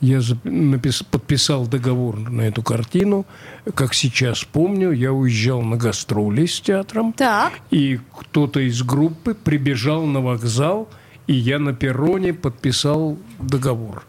Я 0.00 0.20
напис, 0.44 1.02
подписал 1.02 1.66
договор 1.66 2.18
на 2.18 2.42
эту 2.42 2.62
картину. 2.62 3.26
Как 3.74 3.94
сейчас 3.94 4.44
помню, 4.44 4.92
я 4.92 5.12
уезжал 5.12 5.62
на 5.62 5.76
гастроли 5.76 6.46
с 6.46 6.60
театром. 6.60 7.12
Так. 7.12 7.52
И 7.70 7.98
кто-то 8.16 8.60
из 8.60 8.82
группы 8.82 9.34
прибежал 9.34 10.06
на 10.06 10.20
вокзал, 10.20 10.88
и 11.26 11.34
я 11.34 11.58
на 11.58 11.72
перроне 11.72 12.32
подписал 12.32 13.18
договор 13.38 14.04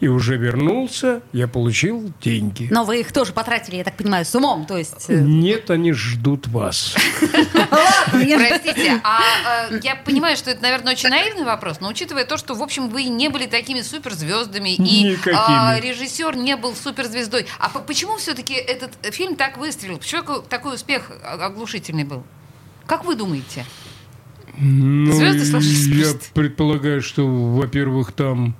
и 0.00 0.08
уже 0.08 0.36
вернулся, 0.36 1.22
я 1.32 1.48
получил 1.48 2.12
деньги. 2.20 2.68
Но 2.70 2.84
вы 2.84 3.00
их 3.00 3.12
тоже 3.12 3.32
потратили, 3.32 3.76
я 3.76 3.84
так 3.84 3.96
понимаю, 3.96 4.24
с 4.24 4.34
умом, 4.34 4.66
то 4.66 4.76
есть... 4.76 5.06
Э, 5.08 5.20
Нет, 5.20 5.70
они 5.70 5.92
ждут 5.92 6.48
вас. 6.48 6.94
Простите, 8.10 9.00
а 9.02 9.20
э, 9.70 9.80
я 9.82 9.96
понимаю, 9.96 10.36
что 10.36 10.50
это, 10.50 10.62
наверное, 10.62 10.92
очень 10.92 11.08
наивный 11.08 11.44
вопрос, 11.44 11.80
но 11.80 11.88
учитывая 11.88 12.26
то, 12.26 12.36
что, 12.36 12.54
в 12.54 12.62
общем, 12.62 12.88
вы 12.88 13.04
не 13.04 13.28
были 13.28 13.46
такими 13.46 13.80
суперзвездами, 13.80 14.74
и 14.74 15.16
а, 15.32 15.78
режиссер 15.80 16.36
не 16.36 16.56
был 16.56 16.74
суперзвездой, 16.74 17.46
а 17.58 17.70
почему 17.70 18.18
все-таки 18.18 18.54
этот 18.54 18.92
фильм 19.14 19.34
так 19.36 19.56
выстрелил? 19.56 19.98
Почему 19.98 20.40
такой 20.42 20.74
успех 20.74 21.10
оглушительный 21.24 22.04
был? 22.04 22.22
Как 22.86 23.04
вы 23.04 23.14
думаете? 23.14 23.64
Ну, 24.58 25.12
Звезды 25.12 25.94
Я 25.94 26.12
предполагаю, 26.32 27.02
что, 27.02 27.26
во-первых, 27.26 28.12
там 28.12 28.56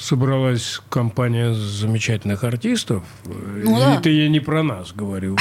собралась 0.00 0.80
компания 0.88 1.52
замечательных 1.52 2.42
артистов. 2.42 3.04
Ну, 3.24 3.78
да. 3.78 3.96
Это 3.96 4.08
я 4.08 4.28
не 4.28 4.40
про 4.40 4.62
нас 4.62 4.92
говорю. 4.92 5.36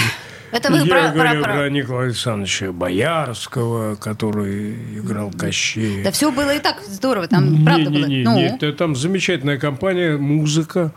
Это 0.52 0.72
вы 0.72 0.80
я 0.80 0.86
про, 0.86 1.12
говорю 1.12 1.44
про, 1.44 1.54
про 1.54 1.70
Николая 1.70 2.08
Александровича 2.08 2.72
Боярского, 2.72 3.96
который 3.96 4.74
играл 4.98 5.32
Кощея. 5.32 6.04
Да 6.04 6.12
все 6.12 6.32
было 6.32 6.56
и 6.56 6.60
так 6.60 6.82
здорово, 6.88 7.28
там 7.28 7.60
не, 7.60 7.66
правда 7.66 7.90
не, 7.90 7.98
было. 7.98 8.06
Не, 8.06 8.24
ну. 8.24 8.36
Нет, 8.36 8.78
там 8.78 8.96
замечательная 8.96 9.58
компания, 9.58 10.18
музыка. 10.18 10.92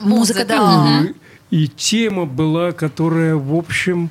Музыка, 0.00 0.44
да. 0.44 1.06
И, 1.50 1.62
и 1.62 1.68
тема 1.68 2.26
была, 2.26 2.72
которая, 2.72 3.36
в 3.36 3.54
общем, 3.54 4.10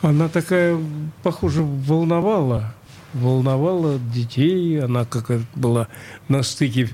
она 0.00 0.28
такая, 0.28 0.78
похоже, 1.22 1.62
волновала. 1.62 2.74
Волновала 3.12 3.98
детей, 3.98 4.82
она 4.82 5.04
как 5.04 5.26
была 5.54 5.88
на 6.28 6.42
стыке 6.42 6.88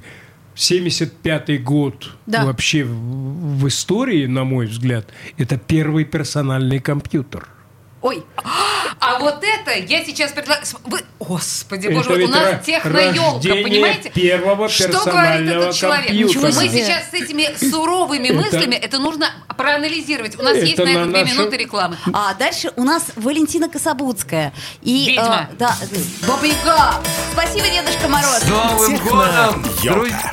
75-й 0.59 1.59
год 1.59 2.11
да. 2.27 2.45
вообще 2.45 2.83
в, 2.83 2.91
в 2.91 3.69
истории, 3.69 4.27
на 4.27 4.45
мой 4.45 4.67
взгляд, 4.67 5.07
это 5.37 5.57
первый 5.57 6.05
персональный 6.05 6.81
компьютер. 6.81 7.49
Ой, 8.01 8.25
а 9.01 9.19
вот 9.19 9.43
это 9.43 9.77
я 9.77 10.05
сейчас 10.05 10.33
предлагаю... 10.33 10.65
Вы... 10.85 11.01
Господи, 11.19 11.89
боже 11.89 12.11
мой, 12.11 12.25
у 12.25 12.29
нас 12.29 12.65
техноелка, 12.65 13.49
понимаете? 13.49 14.11
первого 14.11 14.69
Что 14.69 14.89
говорит 15.05 15.49
этот 15.49 15.75
человек? 15.75 16.07
Компьютера. 16.07 16.43
Мы 16.43 16.69
сейчас 16.69 17.11
с 17.11 17.15
этими 17.15 17.71
суровыми 17.71 18.31
мыслями, 18.31 18.77
это 18.77 18.99
нужно 18.99 19.31
проанализировать. 19.57 20.39
У 20.39 20.43
нас 20.43 20.57
есть 20.57 20.79
на 20.79 20.89
это 20.89 21.07
две 21.07 21.25
минуты 21.25 21.57
рекламы. 21.57 21.97
А 22.13 22.35
дальше 22.35 22.73
у 22.77 22.85
нас 22.85 23.07
Валентина 23.17 23.69
Кособудская. 23.69 24.53
И, 24.83 25.11
Ведьма. 25.11 25.49
Э, 25.51 25.57
да, 25.59 25.77
Баба 26.27 26.47
Яга. 26.47 26.95
Спасибо, 27.33 27.67
Дедушка 27.69 28.09
Мороз. 28.09 28.43
С 28.43 28.49
Новым 28.49 28.97
годом, 28.99 29.63
друзья! 29.63 30.33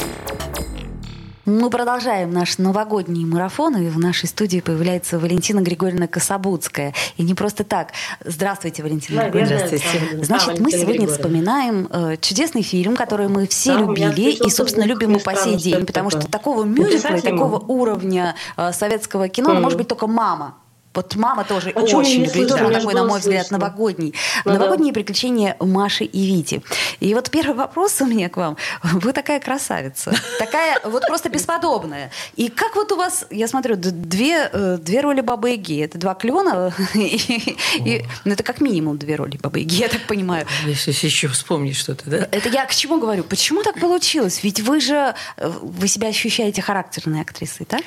Мы 1.45 1.69
продолжаем 1.69 2.31
наш 2.31 2.57
новогодний 2.57 3.23
марафон, 3.23 3.77
и 3.77 3.87
в 3.89 3.99
нашей 3.99 4.27
студии 4.27 4.61
появляется 4.61 5.19
Валентина 5.19 5.59
Григорьевна 5.59 6.07
Кособудская. 6.07 6.95
И 7.17 7.23
не 7.23 7.35
просто 7.35 7.63
так. 7.63 7.91
Здравствуйте, 8.23 8.81
Валентина 8.81 9.29
Григорьевна. 9.29 9.67
Здравствуйте. 9.67 10.23
Значит, 10.23 10.59
мы 10.59 10.71
сегодня 10.71 11.07
вспоминаем 11.07 11.87
э, 11.91 12.17
чудесный 12.19 12.63
фильм, 12.63 12.95
который 12.95 13.27
мы 13.27 13.45
все 13.45 13.75
да, 13.75 13.81
любили 13.81 14.31
и, 14.31 14.49
собственно, 14.49 14.85
любим 14.85 15.17
и 15.17 15.19
по 15.19 15.35
сей 15.35 15.55
день, 15.57 15.85
потому 15.85 16.09
что 16.09 16.27
такого 16.27 16.63
мюзикла 16.63 17.17
и 17.17 17.21
такого 17.21 17.59
уровня 17.59 18.35
э, 18.57 18.71
советского 18.73 19.29
кино 19.29 19.51
mm. 19.51 19.59
может 19.59 19.77
быть 19.77 19.87
только 19.87 20.07
«Мама». 20.07 20.55
Вот 20.95 21.15
мама 21.15 21.43
тоже 21.43 21.71
а 21.75 21.81
очень 21.81 22.23
любит 22.23 22.47
да. 22.47 22.69
такой, 22.69 22.93
на 22.93 23.03
мой 23.03 23.19
взгляд, 23.19 23.51
новогодний. 23.51 24.13
Ну, 24.45 24.53
Новогодние 24.53 24.93
да. 24.93 24.99
приключения 24.99 25.57
Маши 25.59 26.05
и 26.05 26.25
Вити. 26.25 26.63
И 26.99 27.13
вот 27.13 27.29
первый 27.29 27.55
вопрос 27.55 28.01
у 28.01 28.05
меня 28.05 28.29
к 28.29 28.37
вам. 28.37 28.57
Вы 28.83 29.11
такая 29.11 29.39
красавица. 29.39 30.13
Такая 30.39 30.79
вот 30.85 31.03
просто 31.07 31.29
бесподобная. 31.29 32.11
И 32.35 32.47
как 32.47 32.75
вот 32.75 32.91
у 32.91 32.95
вас, 32.95 33.25
я 33.29 33.47
смотрю, 33.47 33.75
две, 33.75 34.49
э, 34.51 34.77
две 34.79 35.01
роли 35.01 35.21
Бабы 35.21 35.51
Яги. 35.51 35.83
Это 35.83 35.97
два 35.97 36.13
клена. 36.15 36.73
И, 36.95 37.57
и, 37.79 38.05
ну, 38.23 38.33
это 38.33 38.43
как 38.43 38.61
минимум 38.61 38.97
две 38.97 39.15
роли 39.15 39.37
Бабы 39.37 39.59
Яги, 39.59 39.75
я 39.75 39.87
так 39.89 40.01
понимаю. 40.07 40.47
Если 40.65 40.91
еще 40.91 41.27
вспомнить 41.27 41.75
что-то, 41.75 42.09
да? 42.09 42.27
Это 42.31 42.49
я 42.49 42.65
к 42.65 42.73
чему 42.73 42.99
говорю? 42.99 43.23
Почему 43.23 43.63
так 43.63 43.79
получилось? 43.79 44.43
Ведь 44.43 44.61
вы 44.61 44.79
же, 44.79 45.13
э, 45.37 45.49
вы 45.61 45.87
себя 45.87 46.07
ощущаете 46.07 46.61
характерной 46.61 47.21
актрисой, 47.21 47.65
так? 47.65 47.81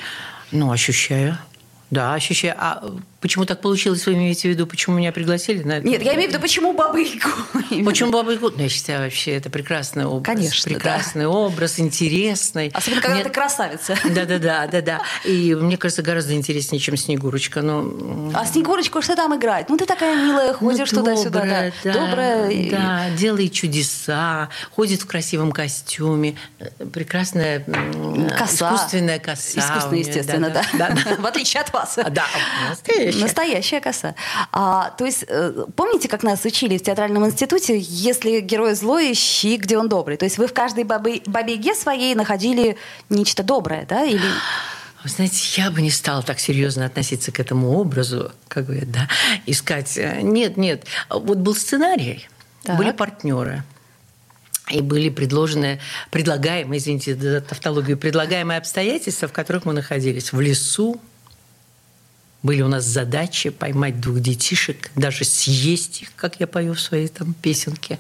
Ну, 0.51 0.71
ощущаю. 0.71 1.39
Да, 1.91 2.15
ощущаю. 2.15 2.55
А 2.59 2.83
почему 3.21 3.45
так 3.45 3.61
получилось, 3.61 4.07
вы 4.07 4.15
имеете 4.15 4.49
в 4.49 4.51
виду, 4.53 4.67
почему 4.67 4.97
меня 4.97 5.13
пригласили 5.13 5.63
на 5.63 5.79
это? 5.79 5.87
Нет, 5.87 6.03
я 6.03 6.15
имею 6.15 6.31
в 6.31 6.33
виду, 6.33 6.41
почему 6.41 6.73
Баба 6.73 6.99
Ягу? 6.99 7.85
Почему 7.85 8.11
Баба 8.11 8.33
Ягу? 8.33 8.51
Ну, 8.51 8.63
я 8.63 8.69
считаю, 8.69 9.03
вообще, 9.03 9.33
это 9.33 9.51
прекрасный 9.51 10.05
образ. 10.05 10.27
Конечно, 10.27 10.71
Прекрасный 10.71 11.23
да. 11.23 11.31
образ, 11.31 11.81
интересный. 11.81 12.71
Особенно, 12.75 13.01
когда 13.01 13.15
Мне... 13.17 13.25
ты 13.25 13.31
красавица. 13.31 13.97
Да-да-да, 14.05 14.67
да-да. 14.67 15.01
И 15.25 15.55
мне 15.55 15.77
кажется, 15.77 16.03
гораздо 16.03 16.35
интереснее, 16.35 16.81
чем 16.81 16.97
Снегурочка. 16.97 17.63
Но... 17.63 18.31
А 18.35 18.45
Снегурочку 18.47 19.03
что 19.03 19.17
там 19.17 19.37
играет? 19.37 19.69
Ну, 19.69 19.77
ты 19.77 19.87
такая 19.87 20.17
милая, 20.17 20.53
ну, 20.53 20.71
ходишь 20.71 20.93
ну, 20.93 21.01
туда-сюда. 21.01 21.45
Да. 21.45 21.73
да. 21.85 21.93
Добрая. 21.93 22.71
Да, 22.71 23.11
делает 23.17 23.53
чудеса, 23.53 24.49
ходит 24.75 25.03
в 25.03 25.07
красивом 25.07 25.53
костюме. 25.53 26.37
Прекрасная 26.93 27.65
коса. 28.39 28.75
искусственная 28.75 29.19
коса. 29.19 29.61
Искусственная, 29.61 29.99
естественно, 29.99 30.51
да. 30.51 30.63
да. 30.75 30.91
да. 30.91 31.17
В 31.19 31.27
отличие 31.27 31.63
от 31.63 31.73
вас. 31.73 31.99
Да, 32.11 32.27
настоящая. 33.17 33.49
Настоящая 33.59 33.81
коса. 33.81 34.15
А, 34.53 34.91
то 34.91 35.05
есть, 35.05 35.25
э, 35.29 35.67
помните, 35.77 36.09
как 36.09 36.23
нас 36.23 36.45
учили 36.45 36.79
в 36.79 36.83
театральном 36.83 37.27
институте, 37.27 37.79
если 37.79 38.41
герой 38.41 38.75
злой, 38.75 39.13
ищи, 39.13 39.57
где 39.57 39.79
он 39.79 39.89
добрый. 39.89 40.17
То 40.17 40.25
есть 40.25 40.39
вы 40.39 40.47
в 40.47 40.53
каждой 40.53 40.85
бабе, 40.85 41.23
бабе 41.27 41.75
своей 41.75 42.15
находили 42.15 42.77
нечто 43.09 43.43
доброе, 43.43 43.87
да? 43.87 44.05
Или... 44.05 44.21
Вы 45.05 45.11
знаете, 45.11 45.61
я 45.61 45.71
бы 45.71 45.81
не 45.81 45.91
стала 45.91 46.23
так 46.23 46.41
серьезно 46.41 46.85
относиться 46.87 47.31
к 47.31 47.41
этому 47.41 47.79
образу, 47.79 48.33
как 48.49 48.67
говорят, 48.67 48.91
да, 48.91 49.09
искать. 49.47 49.97
Э, 49.97 50.21
нет, 50.23 50.57
нет. 50.57 50.85
Вот 51.09 51.39
был 51.39 51.55
сценарий, 51.55 52.29
так. 52.63 52.77
были 52.77 52.91
партнеры. 52.93 53.65
И 54.71 54.81
были 54.83 55.09
предложены, 55.09 55.81
предлагаемые, 56.11 56.79
извините 56.79 57.15
за 57.15 57.41
тавтологию, 57.41 57.97
предлагаемые 57.97 58.59
обстоятельства, 58.59 59.27
в 59.29 59.33
которых 59.33 59.65
мы 59.65 59.73
находились. 59.73 60.33
В 60.33 60.41
лесу, 60.41 61.01
были 62.43 62.63
у 62.63 62.69
нас 62.69 62.85
задачи 62.85 63.51
поймать 63.51 64.01
двух 64.01 64.21
детишек, 64.21 64.91
даже 64.95 65.25
съесть 65.25 66.03
их, 66.03 66.13
как 66.15 66.39
я 66.41 66.47
пою 66.47 66.75
в 66.75 66.81
своей 66.81 67.09
там 67.09 67.35
песенке. 67.35 67.99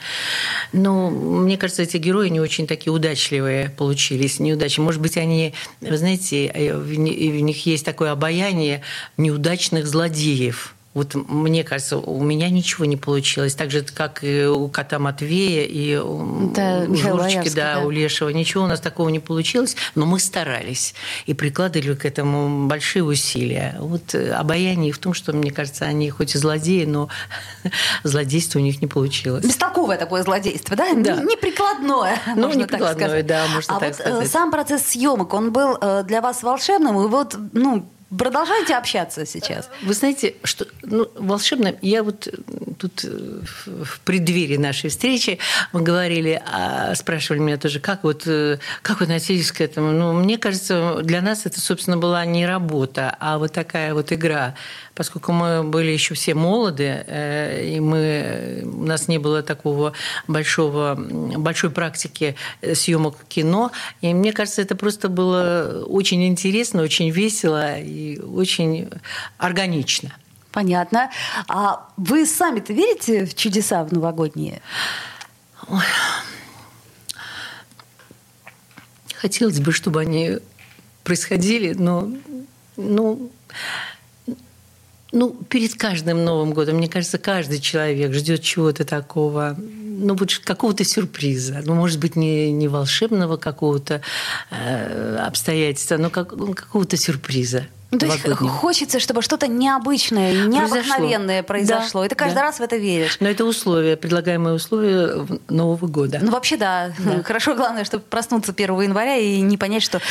Но 0.72 1.10
мне 1.10 1.56
кажется, 1.58 1.82
эти 1.82 1.96
герои 1.96 2.28
не 2.28 2.40
очень 2.40 2.66
такие 2.66 2.92
удачливые 2.92 3.70
получились, 3.70 4.38
неудачи. 4.38 4.80
Может 4.80 5.00
быть, 5.00 5.16
они, 5.16 5.54
вы 5.80 5.96
знаете, 5.98 6.46
э, 6.46 6.76
в 6.76 6.98
них 6.98 7.66
есть 7.66 7.84
такое 7.84 8.12
обаяние 8.12 8.82
неудачных 9.16 9.86
злодеев– 9.86 10.74
вот 10.94 11.14
мне 11.14 11.64
кажется, 11.64 11.98
у 11.98 12.22
меня 12.22 12.48
ничего 12.48 12.84
не 12.84 12.96
получилось. 12.96 13.54
Так 13.54 13.70
же, 13.70 13.82
как 13.82 14.24
и 14.24 14.46
у 14.46 14.68
кота 14.68 14.98
Матвея 14.98 15.64
и 15.64 15.96
у 15.96 16.50
да, 16.54 16.86
Журочки, 16.86 17.50
да, 17.50 17.74
да, 17.74 17.80
у 17.80 17.90
Лешего. 17.90 18.30
Ничего 18.30 18.64
у 18.64 18.66
нас 18.66 18.80
такого 18.80 19.08
не 19.10 19.20
получилось, 19.20 19.76
но 19.94 20.06
мы 20.06 20.18
старались 20.18 20.94
и 21.26 21.34
прикладывали 21.34 21.94
к 21.94 22.04
этому 22.04 22.66
большие 22.66 23.04
усилия. 23.04 23.76
Вот 23.78 24.14
э, 24.14 24.32
обаяние 24.32 24.92
в 24.92 24.98
том, 24.98 25.14
что, 25.14 25.32
мне 25.32 25.50
кажется, 25.50 25.84
они 25.84 26.10
хоть 26.10 26.34
и 26.34 26.38
злодеи, 26.38 26.84
но 26.84 27.08
злодейство 28.02 28.58
у 28.58 28.62
них 28.62 28.80
не 28.80 28.88
получилось. 28.88 29.44
Бестолковое 29.44 29.98
такое 29.98 30.22
злодейство, 30.22 30.74
да? 30.74 30.94
Да. 30.94 31.22
Неприкладное, 31.22 32.18
ну, 32.34 32.46
можно 32.46 32.66
так 32.66 32.80
сказать. 32.80 33.26
да, 33.26 33.46
можно 33.54 33.76
а 33.76 33.80
так 33.80 33.90
вот 33.90 34.00
э, 34.00 34.08
сказать. 34.08 34.30
сам 34.30 34.50
процесс 34.50 34.86
съемок, 34.86 35.34
он 35.34 35.52
был 35.52 35.76
э, 35.80 36.02
для 36.04 36.20
вас 36.22 36.42
волшебным, 36.42 36.98
и 37.04 37.08
вот, 37.08 37.36
ну, 37.52 37.86
Продолжаете 38.16 38.74
общаться 38.74 39.26
сейчас? 39.26 39.68
Вы 39.82 39.92
знаете, 39.92 40.34
что 40.42 40.66
ну, 40.82 41.10
волшебно. 41.14 41.74
Я 41.82 42.02
вот 42.02 42.26
тут 42.78 43.04
э, 43.04 43.40
в 43.66 44.00
преддверии 44.00 44.56
нашей 44.56 44.88
встречи 44.88 45.38
мы 45.72 45.82
говорили, 45.82 46.40
а, 46.50 46.94
спрашивали 46.94 47.40
меня 47.40 47.58
тоже, 47.58 47.80
как 47.80 48.04
вот 48.04 48.22
э, 48.26 48.58
как 48.80 49.00
вы 49.00 49.04
относились 49.04 49.52
к 49.52 49.60
этому. 49.60 49.92
Ну, 49.92 50.14
мне 50.14 50.38
кажется, 50.38 51.00
для 51.02 51.20
нас 51.20 51.44
это, 51.44 51.60
собственно, 51.60 51.98
была 51.98 52.24
не 52.24 52.46
работа, 52.46 53.14
а 53.20 53.36
вот 53.36 53.52
такая 53.52 53.92
вот 53.92 54.10
игра 54.10 54.54
поскольку 54.98 55.30
мы 55.30 55.62
были 55.62 55.92
еще 55.92 56.14
все 56.14 56.34
молоды, 56.34 57.04
э, 57.06 57.76
и 57.76 57.78
мы, 57.78 58.62
у 58.64 58.84
нас 58.84 59.06
не 59.06 59.18
было 59.18 59.44
такого 59.44 59.92
большого, 60.26 60.96
большой 60.96 61.70
практики 61.70 62.34
съемок 62.74 63.14
кино, 63.28 63.70
и 64.00 64.12
мне 64.12 64.32
кажется, 64.32 64.60
это 64.60 64.74
просто 64.74 65.08
было 65.08 65.84
очень 65.86 66.26
интересно, 66.26 66.82
очень 66.82 67.10
весело 67.10 67.78
и 67.78 68.18
очень 68.18 68.90
органично. 69.38 70.12
Понятно. 70.50 71.10
А 71.46 71.88
вы 71.96 72.26
сами-то 72.26 72.72
верите 72.72 73.24
в 73.24 73.36
чудеса 73.36 73.84
в 73.84 73.92
новогодние? 73.92 74.60
хотелось 79.20 79.60
бы, 79.60 79.72
чтобы 79.72 80.00
они 80.00 80.38
происходили, 81.04 81.74
но 81.74 82.10
ну, 82.76 83.30
ну, 85.12 85.34
перед 85.48 85.74
каждым 85.74 86.24
Новым 86.24 86.52
годом, 86.52 86.76
мне 86.76 86.88
кажется, 86.88 87.18
каждый 87.18 87.60
человек 87.60 88.12
ждет 88.12 88.42
чего-то 88.42 88.84
такого, 88.84 89.56
ну, 89.58 90.16
какого-то 90.44 90.84
сюрприза. 90.84 91.62
Ну, 91.64 91.74
может 91.74 91.98
быть, 91.98 92.16
не, 92.16 92.52
не 92.52 92.68
волшебного 92.68 93.36
какого-то 93.36 94.02
э, 94.50 95.16
обстоятельства, 95.16 95.96
но 95.96 96.10
как, 96.10 96.30
какого-то 96.54 96.96
сюрприза. 96.96 97.66
Ну, 97.90 97.98
то 97.98 98.04
есть 98.04 98.22
хочется, 98.26 99.00
чтобы 99.00 99.22
что-то 99.22 99.48
необычное, 99.48 100.46
необыкновенное 100.46 101.42
произошло. 101.42 101.78
произошло. 101.78 102.00
Да, 102.02 102.06
и 102.06 102.08
ты 102.10 102.14
каждый 102.16 102.34
да. 102.34 102.42
раз 102.42 102.58
в 102.58 102.62
это 102.62 102.76
веришь. 102.76 103.16
Но 103.20 103.28
это 103.28 103.46
условия, 103.46 103.96
предлагаемые 103.96 104.54
условия 104.54 105.26
Нового 105.48 105.86
года. 105.86 106.18
Ну, 106.20 106.30
вообще, 106.30 106.58
да. 106.58 106.92
да. 106.98 107.22
Хорошо, 107.24 107.54
главное, 107.54 107.84
чтобы 107.84 108.04
проснуться 108.04 108.52
1 108.52 108.80
января 108.82 109.16
и 109.16 109.40
не 109.40 109.56
понять, 109.56 109.82
что 109.82 110.02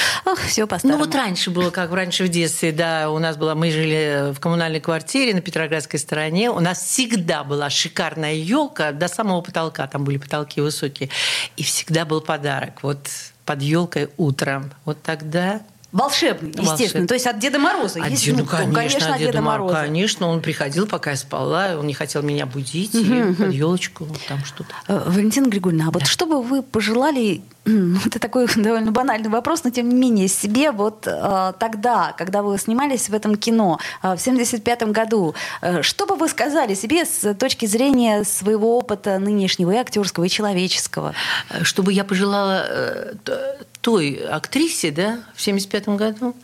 все 0.47 0.65
по 0.65 0.79
Ну, 0.81 0.97
вот 0.97 1.13
раньше 1.13 1.51
было, 1.51 1.69
как 1.69 1.93
раньше 1.93 2.23
в 2.23 2.29
детстве, 2.29 2.71
да, 2.71 3.11
у 3.11 3.19
нас 3.19 3.37
была, 3.37 3.53
мы 3.53 3.69
жили 3.69 4.33
в 4.33 4.39
коммунальной 4.39 4.79
квартире 4.79 5.35
на 5.35 5.41
Петроградской 5.41 5.99
стороне, 5.99 6.49
у 6.49 6.59
нас 6.59 6.81
всегда 6.81 7.43
была 7.43 7.69
шикарная 7.69 8.33
елка 8.33 8.91
до 8.91 9.07
самого 9.07 9.41
потолка, 9.41 9.85
там 9.85 10.03
были 10.03 10.17
потолки 10.17 10.61
высокие, 10.61 11.09
и 11.57 11.63
всегда 11.63 12.05
был 12.05 12.21
подарок. 12.21 12.81
Вот 12.81 13.07
под 13.45 13.61
елкой 13.61 14.09
утром. 14.17 14.71
Вот 14.83 15.01
тогда 15.01 15.61
Волшебный, 15.97 16.49
естественно. 16.49 16.77
Волшебный. 16.77 17.07
То 17.07 17.13
есть 17.15 17.25
от 17.25 17.39
Деда 17.39 17.57
Мороза. 17.57 18.03
От, 18.03 18.09
есть, 18.11 18.27
ну, 18.27 18.45
конечно, 18.45 18.73
конечно, 18.73 19.13
от 19.13 19.17
Деда, 19.17 19.31
Деда 19.31 19.41
Мороза. 19.41 19.73
Конечно, 19.73 20.27
он 20.27 20.41
приходил, 20.41 20.85
пока 20.85 21.11
я 21.11 21.17
спала, 21.17 21.75
он 21.75 21.87
не 21.87 21.95
хотел 21.95 22.21
меня 22.21 22.45
будить, 22.45 22.93
угу. 22.93 23.33
под 23.33 23.51
елочку, 23.51 24.07
там 24.27 24.45
что-то. 24.45 24.69
Э, 24.87 25.09
Валентина 25.09 25.47
Григорьевна, 25.47 25.87
а 25.87 25.91
вот 25.91 26.05
что 26.05 26.27
бы 26.27 26.43
вы 26.43 26.61
пожелали 26.61 27.41
это 28.05 28.19
такой 28.19 28.47
довольно 28.55 28.91
банальный 28.91 29.29
вопрос, 29.29 29.63
но 29.63 29.71
тем 29.71 29.89
не 29.89 29.95
менее 29.95 30.27
себе 30.27 30.71
вот 30.71 31.07
э, 31.07 31.53
тогда, 31.57 32.13
когда 32.15 32.43
вы 32.43 32.59
снимались 32.59 33.09
в 33.09 33.15
этом 33.15 33.35
кино 33.35 33.79
э, 34.03 34.15
в 34.15 34.19
75 34.19 34.83
году, 34.91 35.33
что 35.81 36.05
бы 36.05 36.15
вы 36.15 36.29
сказали 36.29 36.75
себе 36.75 37.05
с 37.05 37.33
точки 37.33 37.65
зрения 37.65 38.23
своего 38.23 38.77
опыта 38.77 39.17
нынешнего 39.17 39.71
и 39.71 39.77
актерского, 39.77 40.25
и 40.25 40.29
человеческого? 40.29 41.15
Чтобы 41.63 41.91
я 41.91 42.03
пожелала 42.03 42.65
той 43.87 44.15
актрисе, 44.15 44.91
да, 44.91 45.23
в 45.33 45.41
75 45.41 45.87
году, 45.95 46.35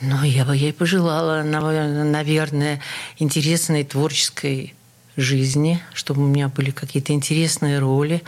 ну, 0.00 0.24
я 0.24 0.44
бы 0.44 0.56
ей 0.56 0.72
пожелала, 0.72 1.44
наверное, 1.44 2.80
интересной 3.20 3.84
творческой 3.84 4.74
жизни, 5.16 5.80
чтобы 5.94 6.24
у 6.24 6.26
меня 6.26 6.48
были 6.48 6.72
какие-то 6.72 7.12
интересные 7.12 7.78
роли, 7.78 8.24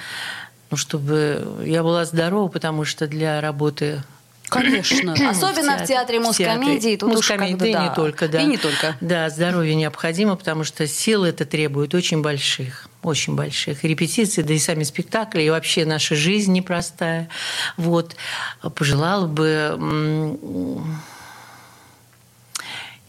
ну, 0.71 0.77
чтобы 0.77 1.65
я 1.67 1.83
была 1.83 2.05
здорова, 2.05 2.47
потому 2.47 2.85
что 2.85 3.09
для 3.09 3.41
работы 3.41 4.05
Конечно. 4.53 5.31
Особенно 5.31 5.79
в 5.79 5.87
театре 5.87 6.21
мускомедии. 6.21 6.97
Тут 6.97 7.15
Мускомедии 7.15 7.73
да. 7.73 7.89
не 7.89 7.95
только, 7.95 8.29
да. 8.29 8.43
И 8.43 8.47
не 8.47 8.59
только. 8.59 8.97
Да, 9.01 9.31
здоровье 9.31 9.75
необходимо, 9.75 10.37
потому 10.37 10.65
что 10.65 10.87
силы 10.87 11.29
это 11.29 11.45
требует 11.45 11.95
очень 11.95 12.23
больших. 12.23 12.89
Очень 13.03 13.35
больших. 13.35 13.85
репетиции, 13.85 14.43
да 14.43 14.55
и 14.55 14.59
сами 14.59 14.85
спектакли, 14.85 15.43
и 15.43 15.51
вообще 15.51 15.85
наша 15.85 16.15
жизнь 16.15 16.53
непростая. 16.53 17.29
Вот. 17.77 18.17
Пожелала 18.77 19.27
бы 19.27 19.77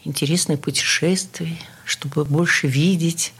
интересных 0.04 0.60
путешествий, 0.60 1.62
чтобы 1.86 2.26
больше 2.26 2.68
видеть, 2.68 3.34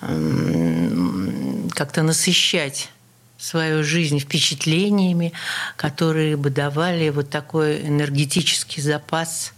как-то 0.00 2.02
насыщать 2.02 2.90
свою 3.38 3.84
жизнь 3.84 4.18
впечатлениями, 4.18 5.32
которые 5.76 6.36
бы 6.36 6.50
давали 6.50 7.08
вот 7.10 7.30
такой 7.30 7.86
энергетический 7.86 8.82
запас 8.82 9.52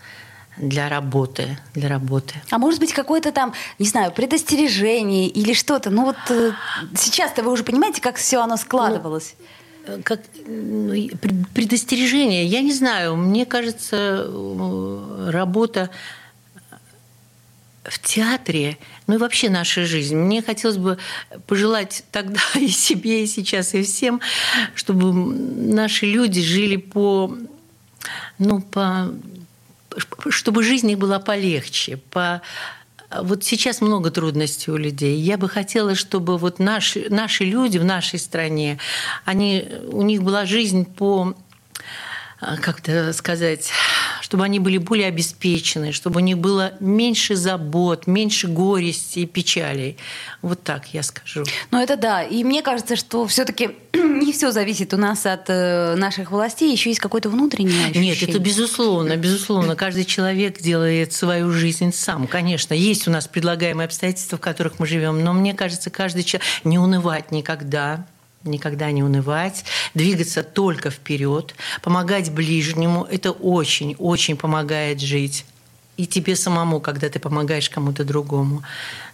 для 0.58 0.88
работы, 0.88 1.58
для 1.74 1.88
работы. 1.88 2.34
А 2.50 2.58
может 2.58 2.80
быть 2.80 2.92
какое-то 2.92 3.32
там, 3.32 3.54
не 3.78 3.86
знаю, 3.86 4.12
предостережение 4.12 5.28
или 5.28 5.54
что-то? 5.54 5.90
Ну 5.90 6.04
вот 6.04 6.18
э, 6.28 6.52
сейчас-то 6.94 7.42
вы 7.42 7.50
уже 7.50 7.64
понимаете, 7.64 8.02
как 8.02 8.16
все 8.16 8.42
оно 8.42 8.58
складывалось? 8.58 9.34
Ну, 9.86 10.02
как 10.04 10.20
ну, 10.46 11.08
предостережение, 11.54 12.44
я 12.44 12.60
не 12.60 12.72
знаю, 12.72 13.16
мне 13.16 13.46
кажется, 13.46 14.26
э, 14.26 15.30
работа 15.30 15.90
в 17.90 17.98
театре, 17.98 18.78
ну 19.08 19.16
и 19.16 19.18
вообще 19.18 19.50
наша 19.50 19.84
жизнь. 19.84 20.16
Мне 20.16 20.42
хотелось 20.42 20.76
бы 20.76 20.96
пожелать 21.48 22.04
тогда 22.12 22.40
и 22.54 22.68
себе, 22.68 23.24
и 23.24 23.26
сейчас, 23.26 23.74
и 23.74 23.82
всем, 23.82 24.20
чтобы 24.74 25.12
наши 25.12 26.06
люди 26.06 26.40
жили 26.40 26.76
по, 26.76 27.36
ну, 28.38 28.60
по, 28.60 29.12
чтобы 30.28 30.62
жизнь 30.62 30.88
их 30.88 30.98
была 30.98 31.18
полегче, 31.18 31.96
по 31.96 32.42
вот 33.22 33.42
сейчас 33.42 33.80
много 33.80 34.12
трудностей 34.12 34.70
у 34.70 34.76
людей. 34.76 35.18
Я 35.18 35.36
бы 35.36 35.48
хотела, 35.48 35.96
чтобы 35.96 36.38
вот 36.38 36.60
наши, 36.60 37.06
наши 37.10 37.42
люди 37.42 37.76
в 37.76 37.84
нашей 37.84 38.20
стране, 38.20 38.78
они, 39.24 39.66
у 39.88 40.02
них 40.02 40.22
была 40.22 40.46
жизнь 40.46 40.84
по, 40.84 41.34
как-то 42.38 43.12
сказать, 43.12 43.72
чтобы 44.30 44.44
они 44.44 44.60
были 44.60 44.78
более 44.78 45.08
обеспечены, 45.08 45.90
чтобы 45.90 46.18
у 46.18 46.22
них 46.22 46.38
было 46.38 46.74
меньше 46.78 47.34
забот, 47.34 48.06
меньше 48.06 48.46
горести 48.46 49.18
и 49.18 49.26
печалей. 49.26 49.96
Вот 50.40 50.62
так 50.62 50.94
я 50.94 51.02
скажу. 51.02 51.42
Ну 51.72 51.82
это 51.82 51.96
да. 51.96 52.22
И 52.22 52.44
мне 52.44 52.62
кажется, 52.62 52.94
что 52.94 53.26
все-таки 53.26 53.70
не 53.92 54.32
все 54.32 54.52
зависит 54.52 54.94
у 54.94 54.96
нас 54.96 55.26
от 55.26 55.46
э, 55.48 55.96
наших 55.96 56.30
властей, 56.30 56.70
еще 56.70 56.90
есть 56.90 57.00
какое-то 57.00 57.28
внутреннее 57.28 57.86
ощущение. 57.86 58.14
Нет, 58.14 58.22
это 58.22 58.38
безусловно, 58.38 59.16
безусловно. 59.16 59.74
Каждый 59.74 60.04
человек 60.04 60.60
делает 60.60 61.12
свою 61.12 61.50
жизнь 61.50 61.92
сам. 61.92 62.28
Конечно, 62.28 62.72
есть 62.72 63.08
у 63.08 63.10
нас 63.10 63.26
предлагаемые 63.26 63.86
обстоятельства, 63.86 64.38
в 64.38 64.40
которых 64.40 64.78
мы 64.78 64.86
живем, 64.86 65.24
но 65.24 65.32
мне 65.32 65.54
кажется, 65.54 65.90
каждый 65.90 66.22
человек 66.22 66.46
не 66.62 66.78
унывать 66.78 67.32
никогда, 67.32 68.06
никогда 68.44 68.90
не 68.90 69.02
унывать, 69.02 69.64
двигаться 69.94 70.42
только 70.42 70.90
вперед, 70.90 71.54
помогать 71.82 72.30
ближнему. 72.30 73.06
Это 73.10 73.32
очень-очень 73.32 74.36
помогает 74.36 75.00
жить. 75.00 75.44
И 75.96 76.06
тебе 76.06 76.34
самому, 76.34 76.80
когда 76.80 77.10
ты 77.10 77.18
помогаешь 77.18 77.68
кому-то 77.68 78.04
другому. 78.04 78.62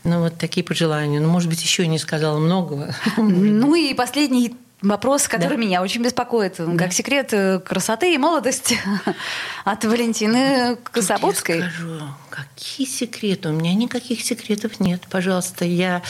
Ну, 0.05 0.21
вот 0.21 0.39
такие 0.39 0.63
пожелания. 0.63 1.19
Ну, 1.19 1.29
может 1.29 1.49
быть, 1.49 1.61
еще 1.61 1.87
не 1.87 1.99
сказала 1.99 2.39
многого. 2.39 2.95
Ну 3.17 3.75
и 3.75 3.93
последний 3.95 4.55
Вопрос, 4.83 5.27
который 5.27 5.57
да. 5.57 5.63
меня 5.63 5.83
очень 5.83 6.03
беспокоит, 6.03 6.57
да. 6.59 6.77
как 6.77 6.93
секрет 6.93 7.31
э, 7.33 7.61
красоты 7.61 8.13
и 8.13 8.19
молодости 8.19 8.79
от 9.65 9.83
Валентины 9.87 10.77
Кособудской. 10.77 11.61
Я 11.61 11.71
скажу, 11.71 12.01
какие 12.29 12.87
секреты? 12.87 13.49
У 13.49 13.53
меня 13.53 13.73
никаких 13.73 14.21
секретов 14.21 14.79
нет. 14.79 15.01
Пожалуйста, 15.09 15.65
я 15.65 16.03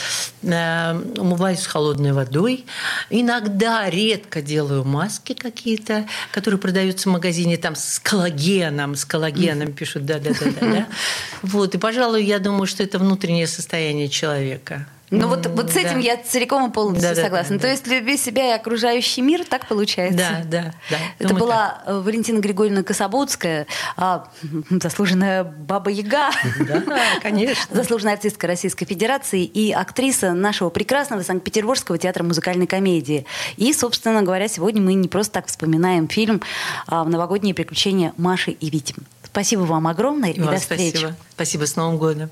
э, 0.43 1.01
умываюсь 1.17 1.65
холодной 1.65 2.11
водой. 2.11 2.65
Иногда, 3.09 3.89
редко 3.89 4.41
делаю 4.41 4.83
маски 4.83 5.31
какие-то, 5.31 6.05
которые 6.33 6.59
продаются 6.59 7.07
в 7.07 7.13
магазине 7.13 7.55
там 7.55 7.73
с 7.73 7.99
коллагеном, 7.99 8.97
с 8.97 9.05
коллагеном 9.05 9.71
пишут, 9.71 10.05
да-да-да. 10.05 10.87
Вот, 11.41 11.73
и, 11.73 11.77
пожалуй, 11.77 12.25
я 12.25 12.39
думаю, 12.39 12.67
что 12.67 12.83
это 12.83 12.99
внутреннее 12.99 13.47
состояние 13.47 14.09
человека. 14.09 14.87
Ну 15.09 15.27
вот, 15.29 15.45
вот 15.45 15.71
с 15.71 15.77
этим 15.77 15.95
да. 15.95 15.99
я 15.99 16.17
целиком 16.17 16.69
и 16.69 16.73
полностью 16.73 17.15
да, 17.15 17.21
согласна. 17.21 17.55
Да, 17.55 17.61
да, 17.61 17.67
То 17.67 17.71
есть 17.71 17.87
люби 17.87 18.17
себя 18.17 18.49
и 18.49 18.59
окружающий 18.59 19.21
мир, 19.21 19.45
так 19.45 19.65
получается? 19.67 20.17
Да, 20.17 20.43
да. 20.43 20.73
да. 20.89 20.97
Это 21.17 21.29
Думаю, 21.29 21.45
была 21.45 21.81
так. 21.85 22.03
Валентина 22.03 22.39
Григорьевна 22.39 22.83
Кособудская, 22.83 23.67
а, 23.95 24.27
заслуженная 24.69 25.45
Баба 25.45 25.91
Яга. 25.91 26.29
Да, 26.59 26.83
конечно. 27.21 27.55
Заслуженная 27.71 28.13
артистка 28.15 28.47
Российской 28.47 28.85
Федерации 28.85 29.45
и 29.45 29.71
актриса 29.71 30.33
нашего 30.33 30.69
прекрасного 30.69 31.21
Санкт-Петербургского 31.21 31.97
театра 31.97 32.23
музыкальной 32.23 32.67
комедии. 32.67 33.25
И, 33.55 33.71
собственно 33.71 34.23
говоря, 34.23 34.49
сегодня 34.49 34.81
мы 34.81 34.93
не 34.93 35.07
просто 35.07 35.33
так 35.35 35.47
вспоминаем 35.47 36.09
фильм 36.09 36.41
а, 36.85 37.05
новогодние 37.05 37.53
приключения 37.53 38.13
Маши 38.17 38.51
и 38.51 38.69
Вити. 38.69 38.93
Спасибо 39.23 39.61
вам 39.61 39.87
огромное 39.87 40.31
и, 40.31 40.37
и 40.37 40.41
до 40.41 40.57
встречи. 40.57 40.97
Спасибо. 40.97 41.15
Спасибо, 41.33 41.65
с 41.65 41.75
Новым 41.77 41.97
годом. 41.97 42.29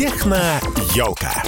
Техно-елка. 0.00 1.42